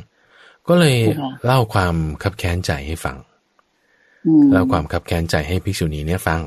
[0.68, 0.98] ก็เลย
[1.46, 3.18] เล่าความคับแค้นใจให้ฟัง
[4.52, 6.42] เล่าความคับแค้นใจให้ภิกษุณีเนี่ยฟัง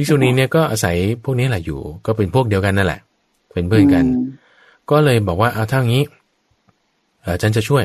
[0.00, 3.00] ภิกษุณีเนี่ยก็อาศัยพวกนี้แหละอยู่ ก็เป็นพวกเดียวกันนั่นแหละ
[3.52, 4.04] เป็นเพื่อนกัน
[4.90, 6.02] ก็เลยบอกว่าเอาเท่านี้
[7.22, 7.84] เออฉันจะช่วย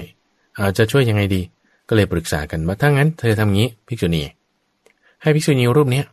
[0.56, 1.41] เออจะช่วยยังไงดี
[1.88, 4.21] ก็เลยปรึกษากันว่าถ้างั้น เธอทำงี้ภิกษุณี
[5.21, 6.06] ให้ภิกษุณีรูปเนี้ย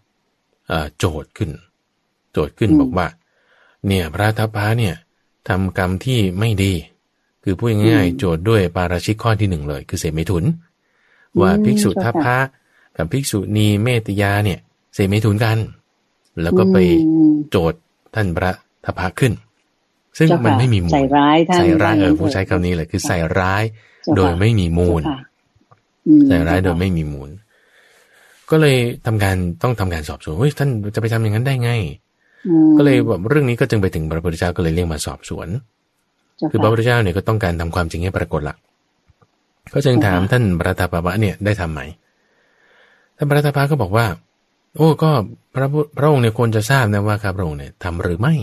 [0.68, 1.50] เออโจทย์ขึ้น
[2.32, 3.06] โจทย์ขึ้นบอกว่า
[3.86, 4.94] เนี่ยพระทัพพระเนี่ย
[5.48, 6.72] ทำกรรมที่ไม่ดี
[7.42, 10.44] คือพูดง่ายๆโจทย์ด้วยปาราชิกข้อที่หนึ่งเลย คือเสมิถุน
[11.40, 12.38] ว่าภิกษุทัพพระ
[12.96, 14.58] กับภิกษุณีเมตยาเนี่ย
[14.94, 15.58] เสมิถุนกัน
[16.42, 16.78] แล้วก็ไป
[17.50, 17.80] โจทย์
[18.14, 18.52] ท่านพระ
[18.84, 19.32] ทพะขึ้น
[20.18, 23.62] ซึ่งมันไม่มีมูลใส่ร้ายใส่ร้ายเออผู้ใช้คำนี้แหละคือใส่ร้าย
[24.16, 25.02] โดยไม่มีมูล
[26.26, 27.30] ใส่ร้ายโดยไม่มีมูล
[28.50, 28.76] ก็เลย
[29.06, 31.70] ทำการต้องทำการสอบสวนเฮ้ยท่านจะไปทำอย่างนั้นได้ไง
[32.76, 35.48] ก็เลยแบบเรื่องนี้ก็จึงไปถึงพระพุทธเจ้าก็เลยเรียกมาสอบสวน
[36.50, 38.56] คือพระพุทธเจ้าเนี่ยก็ต้องการทำความจริงให้ปรากฏหลัก
[39.72, 41.80] ก็จึงถามท่านพระตาปะเนี่ยได้ทำไหม
[43.16, 44.06] ท่านพระตาปะก็บอกว่า
[44.76, 45.10] โอ้ก็
[45.54, 45.66] พระ
[45.98, 48.34] พระองค์เนี่ยควรจะทราบนะว่าครับพระองค์เนี่ยทำหรือไม่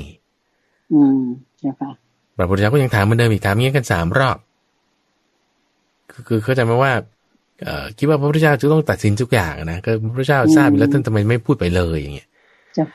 [0.94, 1.22] อืม
[1.60, 1.92] ใช่ค่ะ
[2.38, 4.38] พระพุทธเจ้าก็ยังถามเหมือนเดิมอีกถามงี้กันสามรอบ
[6.12, 6.94] คือคือเข้าใจไหมว่า
[7.64, 12.28] เอ่อคิดว่าพระพุทธเจ้าจะต้องตัดสินทุกอย่างนะก็พระพุทธเจ้าทราบแล้วท่านทำไมไม่พูดไปเลยอย่างเงี้ย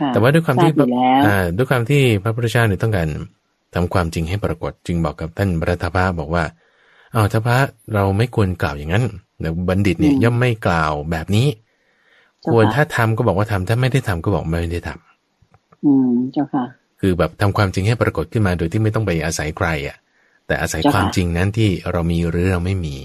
[0.08, 0.70] แต่ว่าด้วยความที่
[1.26, 3.08] อ่าด้วยความที่พระพุทธเจ้าเนี่ยต้องการ
[3.74, 6.44] ทำความจริงให้ปรากฏจึงบอกกับท่านพระทัพพะบอกว่า
[7.14, 7.58] อ้าวทัพพะ
[7.94, 9.04] เราไม่ควรกล่าวอย่างนั้น
[9.68, 11.46] บัณฑิตเนี่ยย่อมไม่กล่าวแบบนี้
[12.50, 16.64] ควรถ้าทำก็บอกว่าทำถ้าไม่ได้ทำก็บอกไม่ได้ทำอืมเจ้าค่ะ
[17.00, 19.96] คือแบบทำความจริงให้ปรากฏขึ้นมาโดยที่ไม่ต้องไปอาศัยใครอะ
[20.46, 22.96] แต่อาศัยความจริงนั้นที่เรามีหรือเราไม่มี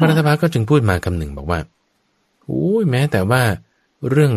[0.00, 1.60] พระรัตพาก็จึงพูดมาคำหนึ่งบอกว่า
[2.44, 3.42] โอ้ยแม้แต่ว่า
[4.10, 4.32] เรื่อง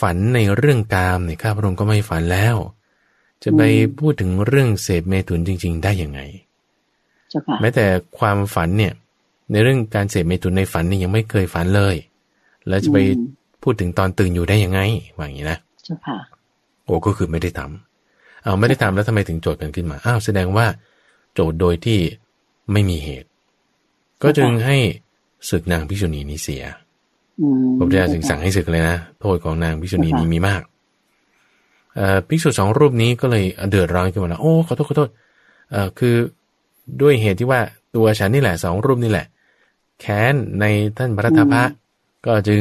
[0.00, 2.56] ฝันในเรื่องกามเนี่ยข้าพระองค์ก็ไม่ฝันแล้ว
[3.42, 3.62] จะไป
[3.98, 6.20] พูดถึงเรื่องเสพเมถุนจริง ๆ ได้ยังไง
[7.60, 7.86] แม้แต่
[8.18, 8.92] ความฝันเนี่ย
[9.50, 11.96] ในเรื่องการเสพเมถุนในฝันนี่ยังไม่เคยฝันเลย
[12.68, 12.98] แล้วจะไป
[13.62, 14.80] พูดถึงตอนตื่นอยู่ได้ยังไง
[15.16, 16.16] ว่าอย่างนี้นะเจ้าค่ะ
[16.84, 20.66] โอ้ก็คือไม่ได้ทำเอาไม่ได้ทำแล้วทำไมถึงโจทย์กันขึ้นมาอ้าวแสดงว่า
[21.34, 21.98] โจทย์โดยที่
[22.72, 23.28] ไม่มีเหตุ
[24.22, 24.78] ก็จึงให้
[25.50, 26.64] ศึกนางพิษุณีนี้เสีย
[27.76, 30.62] พระพุทธเจ้าจึงสั่งให้ศึกเลยนะโทษของนางพิษุณีนี้มีมาก
[31.96, 35.10] เอ่อภิกษุสองรูปนี้ก็เลยเดือดร้อนขึ้นมาแล้วโอ้ขอโทษขอโทษ
[35.70, 36.14] เอ่อคือ
[37.02, 37.60] ด้วยเหตุที่ว่า
[37.96, 39.26] ตัวฉันนี่แหละสองรูปนี่แหละ
[40.00, 40.64] แค้นใน
[40.96, 41.62] ท่านพระธพะ
[42.26, 42.60] ก็จึง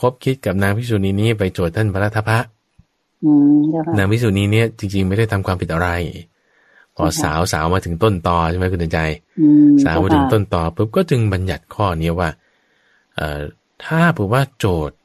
[0.00, 2.38] คบคิดกับนางพิษุณีนี้ไปโจทย์ท่านพระรัตพะ
[3.98, 5.88] นางพิษุณีนี้จริง ๆ ไม่ได้ทำความผิดอะไร
[6.96, 9.00] พอสาวสาวมาถึงต้นตอใช่ไหมคุณเดินใจ
[9.84, 12.30] สาวมาถึงต้นตอปุ๊บก็จึงบัญญัติข้อนี้ว่า
[13.16, 13.40] เอ่อ
[13.84, 14.96] ถ้าบอกว่าโจทย์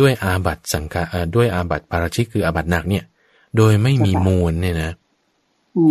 [0.00, 1.02] ด้วยอาบัตสังฆา
[1.36, 3.04] ด้วยอาบัตปาราชิกคืออาบัตหนักเนี่ย
[3.56, 4.90] โดยไม่มีมูลเนี่ยนะ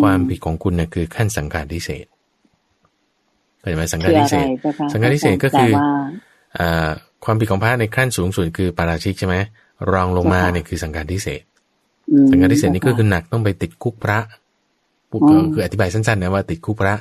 [0.02, 2.06] ความผิดของคุณเนี่ยคือขั้นสังการทิเศษ
[3.60, 4.46] เข้าใจไหมสังการทิเศษ
[4.92, 6.04] สังการทิเศษก็คืออ่า
[7.26, 9.36] ความผิดของพระในขั้นสูงสุดคือปาราชิกใช่ไหม
[9.92, 11.42] รองลงมาเนี่ยคือสังการทิเศษ
[12.32, 14.20] สังการทิเศษนี่ก็คือหนักต้องไปติดคุกพระ
[15.12, 15.20] ปุ๊
[15.54, 16.96] คืออธิบายสั้นๆนะว่าติดคุกพระ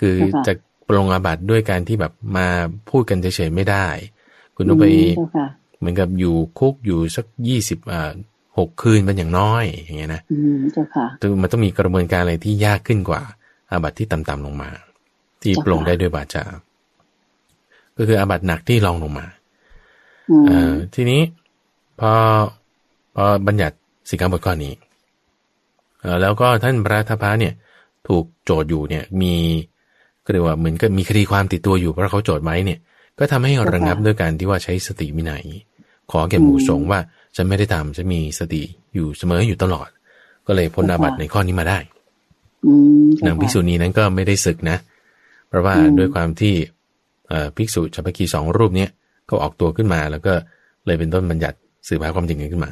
[0.00, 0.14] คือ
[0.46, 0.52] จะ
[0.88, 2.46] ปรงอาบัติด้วยการที่แบบมา
[2.90, 3.86] พูดกันเฉยๆไม่ได้
[4.56, 4.86] คุณต้องไป
[5.78, 8.12] เหมือนกับอยู่คุกอยู่สักยี่สิบอ่า
[8.58, 10.22] หกคืนเป็นอย่างน้อยอย่างเงี้ยนะ
[11.42, 13.22] มันต้องมีกระบวนการอะไรที่ยากขึ้นกว่า
[13.70, 14.70] อาบัติที่ต่ำๆลงมา
[15.42, 16.44] ที่ปรงได้ด้วยบาจา
[17.96, 19.26] ก็คืออาบัติหนักที่รองลงมา
[20.50, 20.52] อ
[20.94, 21.20] ทีนี้
[22.00, 22.12] พอ
[23.14, 23.76] พอบัญญัติ
[24.08, 24.72] สิกขาบทข้อนี้
[26.22, 27.54] แล้วก็ท่านพระทพะเนี่ย
[28.08, 29.34] ถูกโจทย์อยู่เนี่ยมี
[30.24, 32.78] ก็เรียกว่าเหมือนกับมีคดีความติดตัวอยู่เพราะเขาโจทย์ไว้เนี่ย
[33.18, 35.44] ก็ทำให้ระงับด้วยการที่ว่าใช้สติวินัย
[36.10, 37.00] ขอแก่หมู่สงฆ์ว่า
[37.36, 38.62] ฉันไม่ได้ทำฉันมีสติ
[38.94, 39.88] อยู่เสมออยู่ตลอด
[40.46, 41.78] ก็เลยพ้นอาบัติในข้อนี้มาได้
[43.24, 44.78] นางภิกษุณีนั้นก็ไม่ได้ศึกนะ
[45.48, 46.54] เพราะว่าด้วยความที่
[47.56, 48.90] ภิกษุชาวพกีสองรูปเนี้ย
[49.30, 50.32] ก็ออกตัวขึ้นมาแล้วก็
[50.86, 51.56] เลยเป็นต้นบัญญัติ
[51.88, 52.70] สื่อหาความจริงขึ้นมา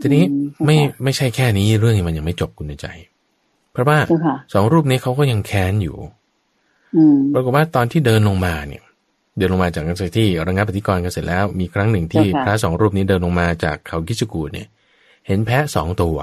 [0.00, 0.24] ทีนี้
[0.64, 2.86] ไม่ไม่ใช่แค่นี้เรื่องมันยังไม่จบคุณใจ
[3.72, 3.98] เพราะว่า
[4.54, 5.96] สองรูปนี้เขาก็ยังแค้นอยู่
[7.32, 8.82] ปรากฏว่าตอนที่เดินลงมาเนี่ย
[9.36, 14.68] เดินลงมาจากกันเสร็จที่ระงับปฏิกรณ์กันเสร็จแล้ว มีครั้งหนึ่งที่พระสองรูปนี้เดินลงมาจากเขากิจกูเนี่ย
[15.26, 16.16] เห็นแพะสองตัว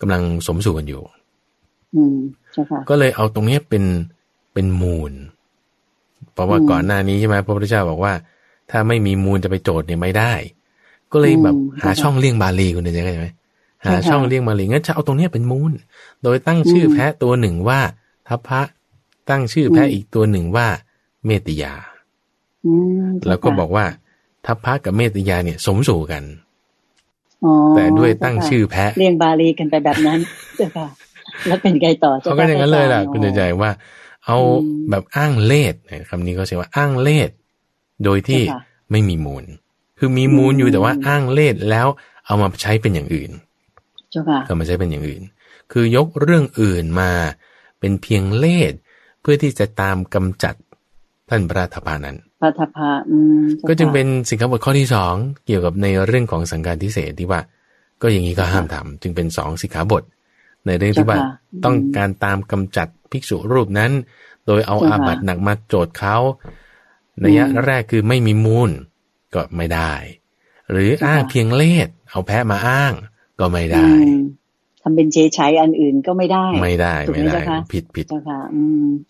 [0.00, 1.02] กำลังสมสู่กันอยู่
[2.88, 3.84] ก็เลยเอาตรงนี้เป็น
[4.52, 5.12] เป็นมูล
[6.34, 8.12] เพราะว่าก่อนหน้านี้ใช่ไหมพระพุทธเจ้าบอกว่า
[8.70, 10.32] ถ้าไม่มีมูลจะไปโจทย์เนี่ยไม่ได้
[11.12, 13.28] ก็เลยแบบหาช่องเลี่ยงบาลีคุณเห็นไหม
[13.86, 15.72] หาช่องเลี่ยงบาลีงั้นจะเอาตรงนี้เป็นมูล
[16.22, 17.80] โดยตั้งชื่อแพะตัวหนึ่งว่า
[18.28, 18.60] ทัพพระ
[19.30, 20.66] ตั้งชื่อแพะอีกตัวหนึ่งว่า
[21.26, 21.74] เมตยา
[23.28, 23.84] แล้วก็บอกว่า
[24.46, 26.22] ทัพพระกับเมตยาเนี่ย สมสู่กัน
[27.74, 30.18] แต่ด้วยตั้งชื่อแพะเรียงบาลีกันไปแบบนั้น
[30.56, 30.86] เจ้าค่ะ
[31.46, 33.70] แล้วเป็นไงต่อเขาก็อย่างนั้นเลยล่ะ คุณใจว่า
[34.26, 34.38] เอา
[34.90, 35.74] แบบอ้างเลด
[36.08, 37.30] คำนี้เขาใช้ว่าอ้างเลด
[38.04, 38.42] โดยที่
[38.90, 39.44] ไม่มีมูล
[39.98, 41.86] คือมีมูลอยู่แต่ว่าอ้างเลดแล้ว
[42.26, 43.30] เอามาใช้เป็นอย่างอื่น
[44.46, 45.22] เอามาใช้เป็นอย่างอื่น
[45.72, 47.10] คือยกเรื่องอื่นมา
[47.80, 48.72] เป็นเพียงเลด
[49.20, 50.54] เพื่อที่จะตามกำจัด
[51.28, 52.90] ท่านพระธพานั้นพระธพา
[53.68, 55.14] ก็จึงเป็นสิ่งคำบทข้อที่สอง
[55.46, 57.40] เกี่ยวกับในเรื่องของสังการทิเศษที่ว่า
[58.02, 60.02] ก็อย่างนี้ก็ห้ามทำจึงเป็นสองสิกขาบท
[60.66, 61.18] ในเรื่องที่ว่า
[61.64, 63.92] ต้องการตามกำจัดภิกษุรูปนั้น
[64.46, 66.16] โดยเอาอาบัติหนักมาโจทย์เขา
[67.20, 68.70] ในยะแรกคือไม่มีมูล
[69.34, 69.92] ก็ไม่ได้
[70.72, 72.92] หรืออ้างเพียงเลสเอาแพะมาอ้าง
[73.40, 73.86] ก็ไม่ได้
[74.82, 77.42] ทำเป็นเฉยใช้อันอื่นก็ไม่ได้ ไม่ได้ไม่ได้
[77.72, 78.06] ผิดผิด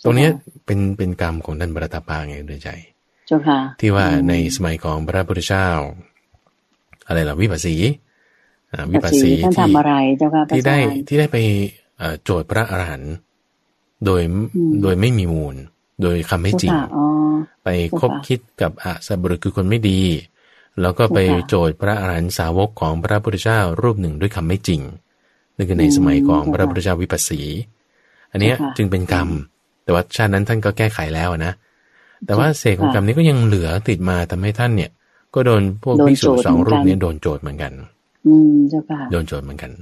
[0.05, 0.29] ตรงนี้
[0.67, 2.71] เป็นเป็นกรรมของท่านบรตปาไงด้วยใจ
[3.27, 5.69] เจ้าค่ะที่ว่าในสมัยของพระพุทธเจ้า
[7.07, 7.77] อะไรล่ะวิปัสสี
[8.93, 11.39] วิปัสสีท่านทำอะไรเจ้าค่ะที่ได้ที่ได้ไป
[12.25, 13.13] โจทย์พระอรหันต์
[14.05, 14.23] โดย
[14.83, 15.57] โดยไม่มีมูล
[16.03, 16.75] โดยคำไม่จริง
[17.65, 17.69] ไป
[18.01, 20.01] คบคิดกับอาสบุรุษคือคนไม่ดี
[20.81, 21.19] แล้วก็ไป
[21.49, 24.81] โจทย์พระอรหันต์สาวกของพระพุทธเจ้ารูปหนึ่งด้วยคำไม่จริง
[25.57, 27.41] นั่นคือในสมัยของพระพุทธเจ้าวิปัสสี
[28.33, 29.29] อันนี้จึงเป็นกรรม
[29.85, 31.53] แต่ว่าชาตินั้นท่านก็แก้ไขแล้วนะ
[32.27, 34.91] แต่ว่าเศษของกรรมนี้ก็ยังเหลือติดมาทำให้ท่านเนี่ย
[35.35, 37.73] ก็โดนพวกพิสุสองรูปนี้โดนโจทย์เหมือนกัน
[38.27, 39.73] อืมเจ้าค่ะโดนโจทย์เหมือนกัน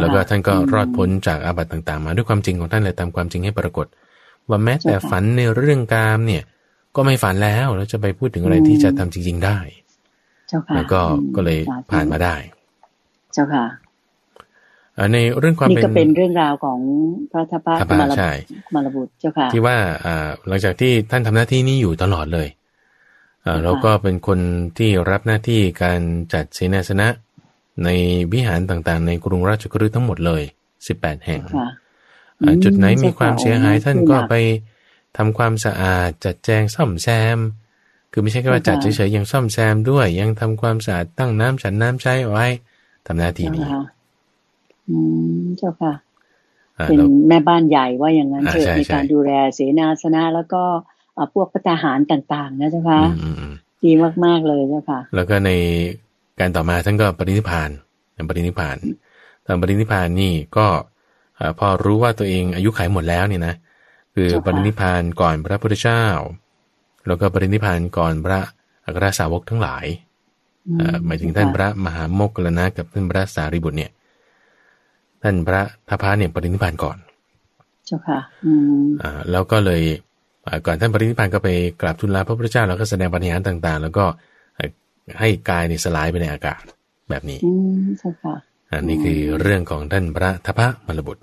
[0.00, 3.86] แล้วก็ท่านก็รอดพ้นจากอาบัติต่างๆ มาด้วยความจริงของท่านเลยตามความจริงให้ปรากฏ
[4.48, 6.42] ว่าแม้แต่ฝันในเรื่องกามเนี่ย
[6.96, 9.58] ก็ไม่ฝันแล้วแล้วจะไปพูดถึงอะไรที่จะทำจริง ๆ ได้
[10.74, 11.00] แล้วก็
[11.36, 11.58] ก็เลย
[11.90, 12.36] ผ่านมาได้
[13.34, 13.64] เจ้าค่ะ
[15.12, 16.80] ในเรื่องความเป็นนี่ก็เป็นเรื่องราวของ
[17.32, 18.12] พระทัพพระมาล
[18.74, 19.76] มาลบุตรเจ้าค่ะที่ว่า
[20.48, 22.48] หลังจากที่ท่านทำหน้าที่นี้อยู่ตลอดเลย
[23.64, 24.38] แล้วก็เป็นคน
[24.78, 26.00] ที่รับหน้าที่การ
[26.32, 27.08] จัดเสนาสนะ
[27.84, 27.88] ใน
[28.32, 30.42] วิหารต่างๆ ในกรุงราชกฤห์ทั้งหมดเลย
[30.86, 31.42] สิบแปดแห่ง
[32.64, 34.34] จุดไหนมีความเสียหายท่านก็ไป
[35.16, 37.38] ทำความสะอาดจัดแจงซ่อมแซม
[38.12, 42.46] คือไม่ใช่แค่ว่าจัดเฉยๆยังซ่อมแซมด้วย ยังทำความสะอาดตั้งน้ำฉันน้ำใช้ไว้
[43.06, 43.64] ทำหน้าที่นี้
[44.88, 44.96] อื
[45.40, 45.92] มเจ้าค่ะ
[46.88, 46.98] เป็น
[47.28, 50.62] แม่บ้านใหญ่ว่าอย่างนั้นเถอะในการดูแลเสนาสนะแล้วก็
[51.34, 53.00] พวกพัฒหารต่าง ๆ นะเจ้าค่ะ
[53.84, 53.92] ดี
[54.24, 55.50] มากๆเลยเจ้าค่ะ แล้วก็ใน
[56.40, 57.70] การต่อมาท่านก็ปรินิพาน
[58.28, 58.76] ปรินิพาน
[59.46, 60.66] ตอนปรินิพานนี่ก็
[61.58, 63.54] พอรู้ว่าตัวเองอายุขัยหมดแล้วเนี่ยนะ
[64.14, 66.04] คือปรินิพานก่อนพระพุทธเจ้า
[67.06, 68.38] แล้วก็ปรินิพานก่อนพระ
[68.84, 69.86] อัครสาวกทั้งหลาย
[71.06, 73.90] หมายถึงท่านพระมหาโมกขลนะกับท่านพระสารีบุตรเนี่ย
[75.22, 76.96] ท่านพระทัพพะเนี่ยปรินิพานก่อน
[77.86, 79.82] เจ้าค่ะอืมอ่าแล้วก็เลย
[80.66, 81.48] ก่อนท่านปรินิพานก็ไป
[81.80, 84.04] กราบทูลลาพระพุทธเจ้าแล้วก็แสดงปฏิหารต่าง ๆ แล้วก็
[85.18, 86.62] ให้กายเนี่ยสลายไปในอากาศ
[87.10, 88.34] แบบนี้อืมเจ้าค่ะ
[88.72, 91.22] อันนี้คือเรื่องของท่านพระทัพพะมรบุตร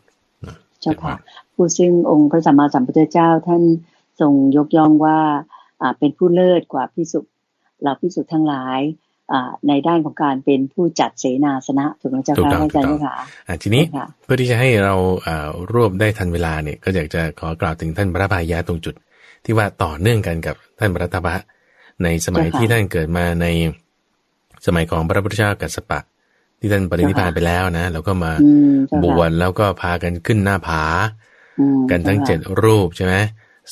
[0.82, 1.15] เจ้าค่ะ
[1.55, 3.63] ผู้ซึ่งองค์พระสัมมาสัมพุทธเจ้าท่าน
[4.21, 5.19] ทรงยกย่องว่า
[5.82, 7.19] อ่าเป็นผู้เลิศกว่าพิสุ
[7.84, 8.79] เราพิสุทั้งหลาย
[9.67, 13.15] ในด้านของการเป็นผู้จัดเสนาสนะถูกไหมเจ้าค่ะอาจารย์ค่ะ
[13.63, 13.84] ทีนี้
[14.23, 14.95] เพื่อที่จะให้เรา
[15.73, 18.95] รวบได้ทันเวลาเนี่ย ก็อยากจะขอกล่าวถึงท่านพระพายะตรงจุด
[19.45, 21.36] ที่ว่าต่อเนื่องกันกับท่านพระตบะ
[22.04, 23.47] ในสมัยที่ท่านเกิดมาใน
[24.66, 25.99] สมัยของพระพุทธเจ้ากัสสปะ
[26.60, 28.32] ที่ท่านปรินิพพานไปแล้วนะแล้วก็มา
[29.04, 30.84] บวชแล้วก็พากันขึ้นหน้าผา
[31.89, 33.16] กันทั้งเจ็ดรูปใช่ไหม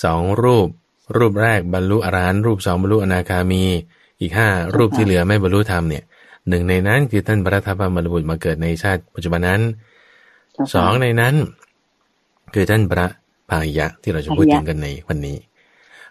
[0.03, 0.67] สองรูป
[1.17, 3.63] รูปแรกบรรลุอรหันต์รูปสองบรรลุอนาคามี
[4.21, 6.03] อีกห้ารูปที่เหลือไม่บรรลุธรรมเนี่ย
[6.49, 9.61] หนึ่งในนั้นคือท่านพระทัพมรบุตรมาเกิดในชาติปัจจุบันนั้น
[10.73, 11.35] สองในนั้น
[12.53, 13.07] คือท่านพระ
[13.49, 15.37] พายะที่เราจะพูดถึงกันในวันนี้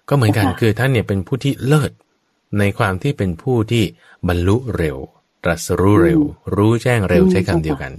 [0.09, 1.91] ก็เหมือนกันคือท่านเนี่ยเป็นผู้ที่เลิศ
[2.59, 3.85] ในความที่เป็นผู้ที่
[4.29, 4.97] บรรลุเร็ว
[5.45, 6.21] ตรัสรู้เร็ว
[6.57, 7.93] รู้แจ้งเร็วใช้คำเดียวกัน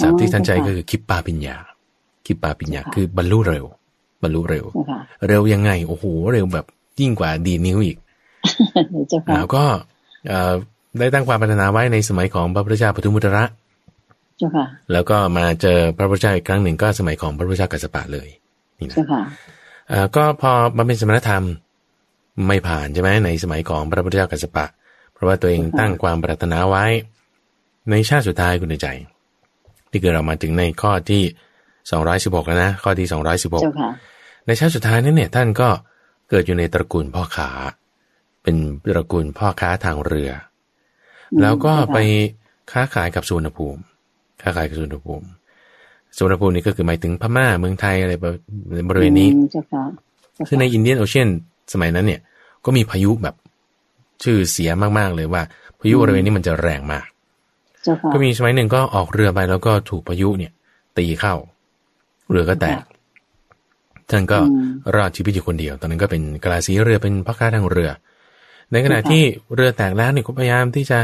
[0.00, 1.56] สามที่ท่านใจก็คือคิปปาปิญญา
[2.26, 3.64] คิปปาปิญญาคือบรรลุเร็ว
[4.22, 4.64] บรรลุเร็ว
[5.28, 6.66] เร็วยังไง โอ้โห เร็วแบบ
[7.00, 7.96] ยิ่งกว่าดีนิ้วอีก
[9.34, 9.64] แล้วก็
[10.98, 13.44] ได้ตั้งความปรารถนาไว้ในสมัยของพระพุทธเจ้าปทุมุตระ
[14.92, 18.28] แล้วก็มาเจอพระพุทธเจ้าอีกครั้งหนึ่งก็สมัยของพระพุทธเจ้ากัสสปะเลย
[18.78, 18.96] นี่นะ
[20.16, 21.44] ก็พอมาเป็นสมณธรรม
[22.48, 24.66] ไม่ผ่านใช่ไหมในสมัยของพระพุทธเจ้ากัสสปะ
[25.12, 26.84] เพราะว่าตัวเองตั้งความปรารถนาไว้
[27.90, 28.88] ในชาติสุดท้ายคุณใจ
[29.90, 31.22] ที่เกิดเรามาถึงในข้อที่
[31.90, 33.62] สองร้อยสิบหกแล้วนะ ข้อที่สองร้อยสิบหก
[34.46, 35.68] ในชาติสุดท้ายนั้นเนี่ยท่านก็
[36.30, 37.50] เกิดอยู่ในตระกูลพ่อขา
[38.42, 38.56] เป็น
[38.90, 40.30] ตระกูลพ่อค้าทางเรือ
[41.40, 41.98] แล้วก็ไป
[42.72, 43.80] ค้าขายกับสุวรรณภูมิ
[44.42, 45.26] ค้าขายกับสุวรรณภูมิ
[46.16, 48.12] สุวรรณภูมินี่ก็คือหมายถึงพม่าเมืองไทยอะไร
[48.88, 49.30] บริเวณนี้
[50.48, 51.28] ซึ่งในอินเดียนโอเชียน
[51.72, 52.20] สมัยนั้นเนี่ย
[52.64, 53.34] ก็มีพายุแบบ
[54.22, 55.42] ชื่อเสียมากๆเลยว่า
[55.80, 57.06] พายุบริเวณนี้มันจะแรงมาก
[58.12, 60.52] ก็มีสมัยหนึ่งก็ออกเรือไปแล้วก็ถูกพายุเนี่ย
[60.98, 61.34] ตีเข้า
[62.30, 62.82] เรือก็แตก
[64.10, 64.38] ท่านก็
[64.94, 67.90] รอดชีวิตอยู่คนเดียว ตอนนั้นก็เป็นกลาสีเรือเป็นพ่อค้าทางเรือ
[68.72, 69.22] ในขณะที่
[69.54, 70.98] เรือแตกแล้วเนี่ยก็พยายามที่จะ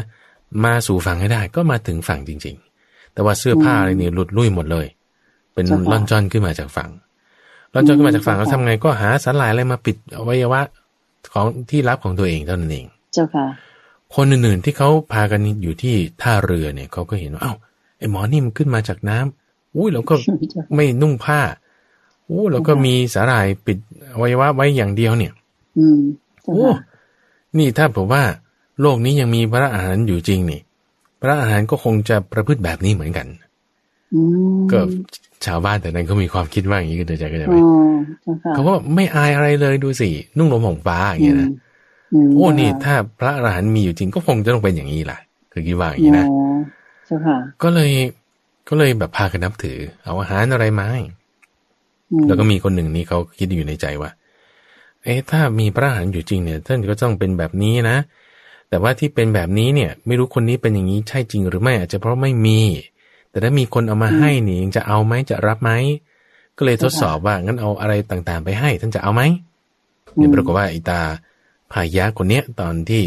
[0.65, 4.87] มาสู่ฝั่งให้ได้ ก็มาถึงฝั่งจริง ๆ แต่ว่าเสื้อผ้าอะไรนี่หลุดลุ่ยหมดเลย
[5.55, 6.91] เป็นล่อนจอนขึ้นมาจากฝั่ง
[7.73, 10.61] ล่อนจอนขึ้นมาจากฝั่งแล้วทำไงก็หาสลายอะไรมาปิดอวัยวะ
[11.33, 13.47] ของที่รับของตัวเองเท่านั้นเอง เจ้าค่ะ
[14.15, 17.55] คนอื่นๆที่เขาพากันอยู่ที่ท่าเรือเนี่ยเขาก็เห็นว่า เอ้า
[17.99, 20.15] ไอ้หมอนี่มันขึ้นมาจากน้ำอุ้ยแล้วก็
[20.75, 21.41] ไม่นุ่งผ้า
[22.29, 23.79] อู้แล้วก็มีสาหร่ายปิด
[24.13, 25.33] อวัยวะไว้อย่างเดียวเนี่ย
[25.79, 26.01] อืม
[26.45, 26.69] โอ้
[27.59, 28.25] นี่ถ้าผมว่า
[28.81, 30.61] โลกนี้ยังมีพระอาหารอยู่จริงนี่
[31.21, 33.27] พระอาหารก็คงจะประพฤติแบบนี้เหมือนกัน
[34.73, 34.81] ก็
[35.47, 37.57] ชาวบ้านแต่นั้นเขามีความคิดว่าอย่างนี้ก็เดใจก็จะไหม
[38.55, 41.51] เขาก็ไม่อายอะไรเลยดูสิ นุ่งลมห่มฟ้าอย่างเงี้ยนะ
[42.35, 45.19] โอ้นี่ถ้าพระอรหันต์มีอยู่จริงก็คงจะต้องเป็นอย่างนี้แหละ
[45.53, 46.27] คือคิดว่าอย่างนี้นะ
[47.63, 47.93] ก็เลย
[48.69, 51.01] ก็เลยแบบพากันนับถือ เอาอาหารอะไรมาให้
[52.27, 54.11] แล้วก็มีคนหนึ่งนี่เขาคิดอยู่ในใจว่า
[55.05, 57.97] เอ๊ะถ้ามีพระอรหันต์อยู่จริงเนี่ยท่านก็ต้องเป็นแบบนี้นะ
[58.69, 62.61] แต่ว่าที่เป็นแบบนี้เนี่ย ไม่รู้คนนี้เป็นอย่างนี้ใช่จริงหรือไม่อาจจะเพราะไม่มี
[63.33, 65.71] แต่ถ้ามีคนเอามาให้นี่ยังจะเอาไหมจะรับไหม
[66.57, 69.23] ก็เลยทดสอบว่างั้นเอาอะไรต่างๆ ไปให้ ท่านจะเอาไหม
[70.17, 71.01] เนี่ยปรากฏว่าอิตา
[71.73, 73.03] พายะคนเนี้ยตอนที่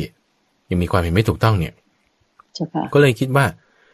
[0.69, 1.73] ยังมีความเห็นไม่ถูกต้องเนี่ย
[2.93, 3.45] ก็เลยคิดว่า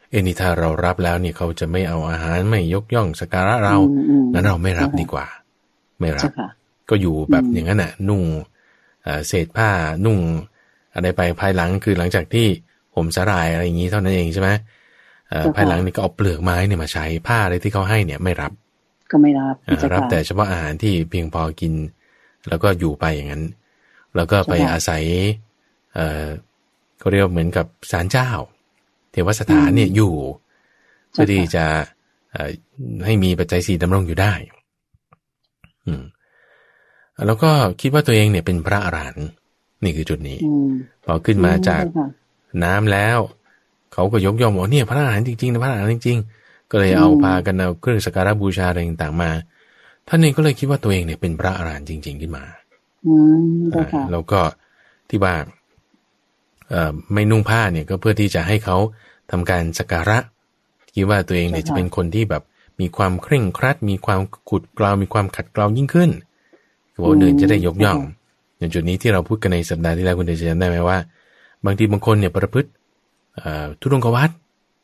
[0.10, 3.78] เอ็นี่ถ้าเรารับแล้วเนี่ยเขาจะไม่เอาอาหารไม่ยกย่องสการะเรา
[4.34, 5.26] งั้นเราไม่รับดีกว่า
[6.00, 6.32] ไม่รับ
[6.90, 8.24] ก็อยู่แบบอย่างนั้นน่ะ นุ่ง
[9.28, 9.70] เศษผ้า
[10.06, 10.18] นุ่ง
[10.94, 12.48] อะไรไปภายหลังคือหลังจากที่
[12.96, 14.50] ผมสลายอะไรอย่างนี้เท่านั้นเองใช่ไหม
[15.56, 18.52] ภายหลังนี่ก็เอาเปลือกไม้เนี่ยมาใช้ผ้าอะไรที่เขาให้เนี่ยไม่รับ
[19.12, 19.56] ก็ไม่รับ
[19.94, 21.74] รับแต่เฉพาะอาหารที่เพียงพอกิน
[22.50, 23.44] แล้วก็อยู่ไปอย่างนั้น
[24.16, 25.04] แล้วก็ไปอาศัย
[25.96, 26.28] เออ
[27.00, 28.30] เขาเรียกเหมือนกับศาลเจ้า
[29.12, 30.14] เทวสถานเนี่ยอยู่
[31.12, 31.66] เพื่อที่จะ
[33.06, 34.34] ให้มีปัจจัยสี่ดำรงอยู่ได้
[35.88, 36.04] อืม
[37.28, 37.52] แล้วก็
[37.82, 39.28] คิดว่าตัวเองเนี่ยเป็นพระอรหันต์
[39.84, 40.40] นี่คือจุดนี้
[41.04, 41.84] พอขึ้นมาจาก
[42.64, 43.18] น้ำแล้ว
[43.94, 49.32] เขาก็ยกย่องว่าเนี่ยพระอรหันต์จริงๆนะพระอรหันต์จริงๆ ก็เลยเอาพากันเอาเครื่องสักการะบูชาอะไรต่างๆมา
[50.08, 52.44] ท่านเองก็เลยคิดว่าตัวเองเนี่ยเป็นพระอรหันต์จริง ๆ ขึ้นมา
[54.12, 54.40] แล้วก็
[55.10, 55.34] ที่ว่า
[57.14, 58.78] ไม่นุ่งผ้าเนี่ยก็เพื่อที่จะให้เขา
[59.32, 60.18] ทำการสักการะ
[60.96, 62.44] คิดว่าตัวเองเนี่ยจะเป็นคนที่แบบ
[62.80, 66.10] มีความเคร่งครัด มีความขุดเกลามีความขัดเกลายิ่งขึ้น
[66.94, 68.00] คือว่าอื่นจะได้ยกย่อง
[68.60, 70.98] ในจุดนี้ที่เราพูดกันในสัปดาห์ที่แล้วคุณเดชจำได้ไหมว่า
[71.66, 72.70] บางทีบางคนเนี่ยประพฤติ
[73.80, 74.30] ทุดงกวัด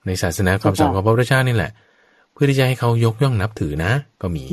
[0.05, 1.71] ในศาสนาความสอนของพระพุทธเจ้านี่แหละ
[2.33, 3.91] เพื่อที่จะให้เขายกย่องนับถือนะ
[4.21, 4.43] ก็มี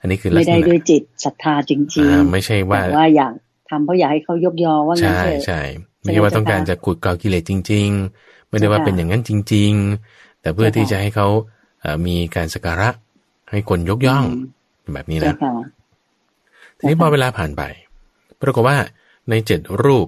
[0.00, 3.32] อันนี้คือไม่ได้ด้วยจิตศรัทธาจริงๆไม่ใช่ว่าว่าอยาก
[3.70, 5.60] ทำเพราะอยากให้เขายกยอว่าใช่ใช่
[6.00, 7.88] ไม่ใช่ว่าต้องการจะขุดเกากิเลสจริง
[8.20, 9.72] ๆ ไม่ได้ว่าเป็นอย่างนั้นจริง
[10.06, 11.28] ๆ แต่เพื่อที่จะให้เขา
[12.06, 12.88] มีการสักการะ
[13.50, 14.24] ให้คนยกย่อง
[14.94, 15.34] แบบนี้นะ
[16.78, 17.62] ทีนี้พอเวลาผ่านไป
[18.42, 18.76] ปรากฏว่า
[19.30, 20.06] ในเจ็ดรูป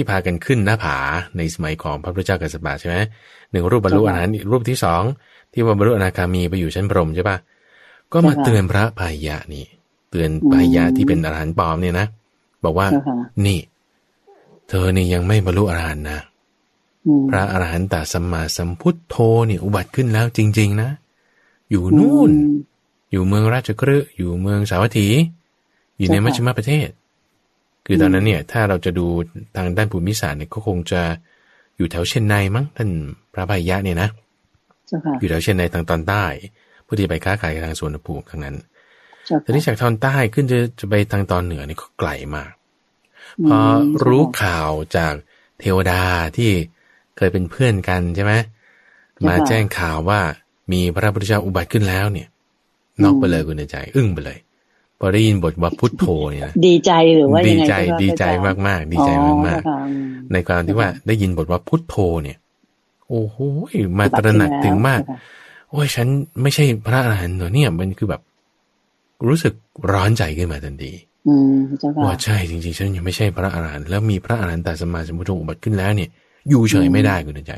[0.00, 0.96] ที่พากันขึ้นหน้าผา
[1.36, 2.96] ในสมัยของพระพุทธเจ้ากัสปะใช่ไหม
[3.50, 5.02] หนึ่งรูปบรรลุอรหันต์รูปที่สอง
[5.52, 7.36] ที่ว่าบรรลุอนาคามีไปอยู่ชั้นพรหมใช่ปะ
[8.12, 9.64] ก็มาเตือนพระพายะนี่
[10.10, 12.06] เตือนพายะที่เป็นอรหันต์ปลอมเนี่ยนะ
[12.64, 12.86] บอกว่า
[13.46, 13.60] นี่
[14.68, 16.20] เธอนี่ยังไม่บรรลุอรหันต์นะ
[17.30, 20.90] พระอรหันตสัมมาสัมพุทโธเนี่ยอุบัติขึ้นแล้วจริง ๆ นะ
[21.70, 22.30] อยู่นู่น
[23.10, 25.08] อยู่เมืองราชกฤห์อยู่เมืองสาวัตถี
[25.98, 26.88] อยู่ในมัชฌิมประเทศ
[27.92, 29.06] คือตอนนั้นเนี่ยถ้าเราจะดู
[29.56, 31.02] ทางด้านภูมิศาสตร์เนี่ยก็คงจะ
[31.76, 32.90] อยู่แถวเชนไนมั้งท่าน
[33.32, 34.08] พระพายะเนี่ยนะ
[35.20, 36.24] อยู่แถวเชนไนทางตอนใต้
[36.84, 38.56] เพื่อที่ไปค้าขายทางสวนภูมิทางนั้น
[39.42, 42.50] แต่ที่จากตอนใต้ขึ้นจะจะไปทางตอนเหนือนี่ก็ไกลมาก
[43.46, 43.58] พอ
[44.06, 45.14] รู้ข่าวจาก
[45.60, 46.02] เทวดา
[46.36, 46.50] ที่
[47.16, 48.32] เคยเป็นเพื่อนกันใช่ไหม
[49.28, 50.20] มาแจ้งข่าวว่า
[50.72, 52.28] มีพระพุทธเจ้าอุบัติขึ้นแล้วเนี่ย
[53.02, 54.38] นอกไปเลยคุณใจ อึ้งไปเลย
[55.00, 57.72] พอได้ยินบทว่าพุทโธเนี่ยดีใจหรือว่าดีใจ
[58.02, 59.60] ดีใจมากมากดีใจมากมาก
[60.32, 62.36] ในความที่ว่าได้ยินบทว่าพุทโธเนี่ย
[63.08, 63.36] โอ้โห
[63.98, 65.00] มาตระหนักถึงมาก
[65.70, 66.06] โอ้ยฉัน
[66.42, 68.22] ไม่ใช่พระอรหันต์เเนี่ย มันคือแบบ
[69.26, 69.54] รู้สึก
[69.92, 70.92] ร้อนใจขึ้นมาทันที
[72.04, 76.08] ว่าใช่จริงๆ ฉันยังไม่ใช่พระอรหันต์แล้วมีพระอรหันต์แต่สมาสมุทโธอุบัติขึ้นแล้วเนี่ย
[76.48, 77.54] อยู่เฉยไม่ได้คุณใจ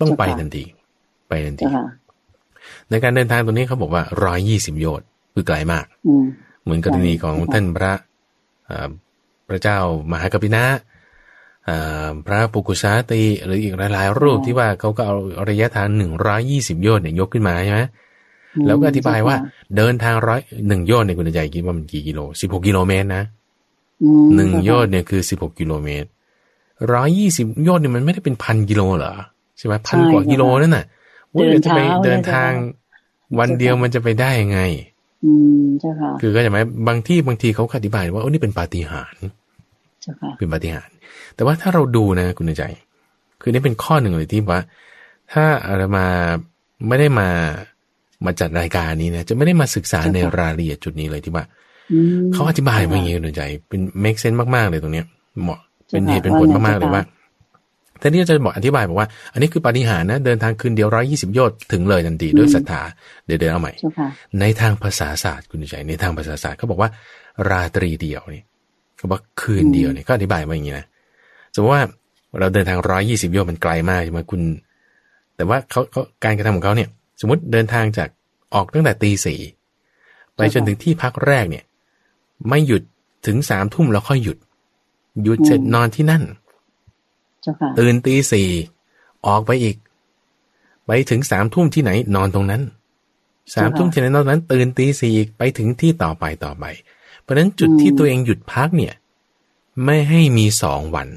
[0.00, 0.64] ต้องไปทันที
[1.28, 1.66] ไปทันที
[2.90, 6.08] ในการเดินทางตัวนี้เขาบอกว่าร้อยยี่สิบโยชน์คือไกลมากเห
[6.70, 7.92] มือนกรณีของท่านพระ
[9.48, 9.78] พระเจ้า
[10.10, 10.64] มหากปินะ
[12.26, 15.16] พระปุกุชาตีหรืออีกหลายๆ รูปที่ว่าเขาก็เอา
[15.48, 17.80] ระยะทางหนึ่งร้อยี่สิบโยชน์เนี่ยยกขึ้นมาใช่ไหม
[18.66, 19.36] แล้วก็อธิบายว่า
[19.76, 23.24] เดินทางร้อยหนึ่งโยชน์ในคุณใจคิดว่ามันกี่กิโลสิบหกกิโลเมตรนะ
[24.34, 26.08] หนึ่งโยชน์เนี่ยคือสิบหกกิโลเมตร
[26.92, 29.14] ร้อยยี่สิบยอดเนี่ยมันไม่ได้เป็นพันกิโลเหรอ
[29.58, 30.84] ใช่ไหมพันกว่ากิโลนั่นน่ะ
[31.32, 32.50] ว่าจะไปเดินทาง
[33.38, 34.60] วันเดียวมันจะไปได้ยังไง
[35.24, 36.58] อืมใช่ค่ะคือก็จะไหม
[36.88, 39.32] บางที่บางทีเขาอธิบายว่าโอ้นี่เป็นปาฏิหาริย์
[40.38, 40.94] เป็นปาฏิหาริย์
[41.34, 42.64] แต่ว่าถ้าเราดูนะคุณใจ
[43.40, 44.60] คือนี่เป็นข้อหนึ่งเลยที่ว่า
[45.32, 46.06] ถ้าอามา
[46.88, 47.28] ไม่ได้มา
[48.24, 51.44] มาจัดรายการนี้นะจะไม่ได้มาศึกษาในรายละเอียดจุดนี้เลยที่ว่า
[52.32, 55.06] เขาอธิบายมาอย่างนี้คุณใจ เป็น make sense มากๆเลยตรงเนี้ย
[55.42, 57.02] เหมาะเป็นเหตุเป็นผลมากๆเลยว่า
[58.00, 62.82] แต่นี่จะบอกอธิบายบอกว่า อันนี้คือปฏิหารนะ เดินทางคืนเดียวร้อยี่สิบโยชน์ถึงเลยทันทีด้วยศรัทธา
[63.26, 63.72] เดี๋ยวเดี๋ยวเอาใหม่
[64.40, 66.90] ในทางภาษาศาสตร์คุณใจในทางภาษาศาสตร์เขาบอกว่า
[67.50, 68.42] ราตรีเดียวนี่
[68.96, 70.86] เขาบอกคืนเดียวนี่ก็อธิบายมาอย่างนี้นะ
[71.54, 71.84] สมมติว่า
[72.38, 74.40] เราเดินทางร้อยี่สิบโยชน์มันไกลมากใช่ไหมคุณ
[75.36, 76.88] แต่ว่าเขาเขาการกระทำของเขาเนี่ย
[77.20, 78.08] สมมติเดินทางจาก
[78.54, 79.40] ออกตั้งแต่ตีสี่
[80.36, 81.64] ไปจนถึงที่พักแรกเนี่ย
[82.48, 82.82] ไม่หยุด
[83.26, 84.38] ถึงสามทุ่มแล้วค่อยหยุด
[85.24, 86.22] หยุดเสร็จนอนที่นั่น
[87.78, 88.48] ตื่นตีสี่
[89.26, 89.76] ออกไปอีก
[90.86, 92.62] ไปถึงสามทุ่มที่ไหนนอนตรงนั้น
[93.54, 96.64] สามทุ่มที่ไหนนอนนั้น ตื่นตีสี่ไปถึงที่ต่อไปต่อไป
[97.20, 98.94] เพราะฉะนั้นจุดที่ตัวเองหยุดพักเนี่ย
[99.84, 101.08] ไม่ให้มีสองวัน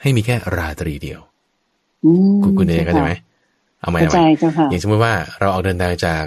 [0.00, 1.20] ให้มีแค่ราตรีเดียว
[2.42, 3.12] คุณคุณเองเข้าใจไหม
[3.80, 4.18] เอาไหมเอาไหม
[4.70, 6.24] อย่างสมมติว่าเราเอาเดินทางจาก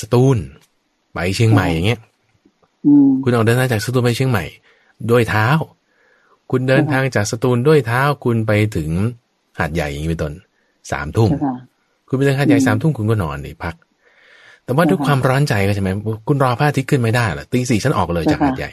[0.00, 0.38] สตูล
[1.12, 2.00] ไปเชียงใหม่อย่างเงี้ย
[3.22, 4.44] คุณเอาเดินทางจากสตูลไปเชียงใหม่
[5.10, 5.46] ด้วยเท้า
[6.50, 8.90] คุณเดินทางจากสตูลด้วยเท้าคุณไปถึง
[9.58, 10.32] หาดใหญ่อย่างนี้เป็นต้น
[10.92, 11.30] สามทุ่ม
[12.08, 13.74] คุณไปถึงหาดใหญ่สามทุ่มคุณก็นอนดิพัก
[14.64, 15.90] แต่ว่าด้วยความร้อนใจก็ใช่ไหม
[16.28, 18.70] คุณรอพระอาทิตย์ขึ้นไม่ได้หรอตีสี่ฉันออกเลยจากหาดใหญ่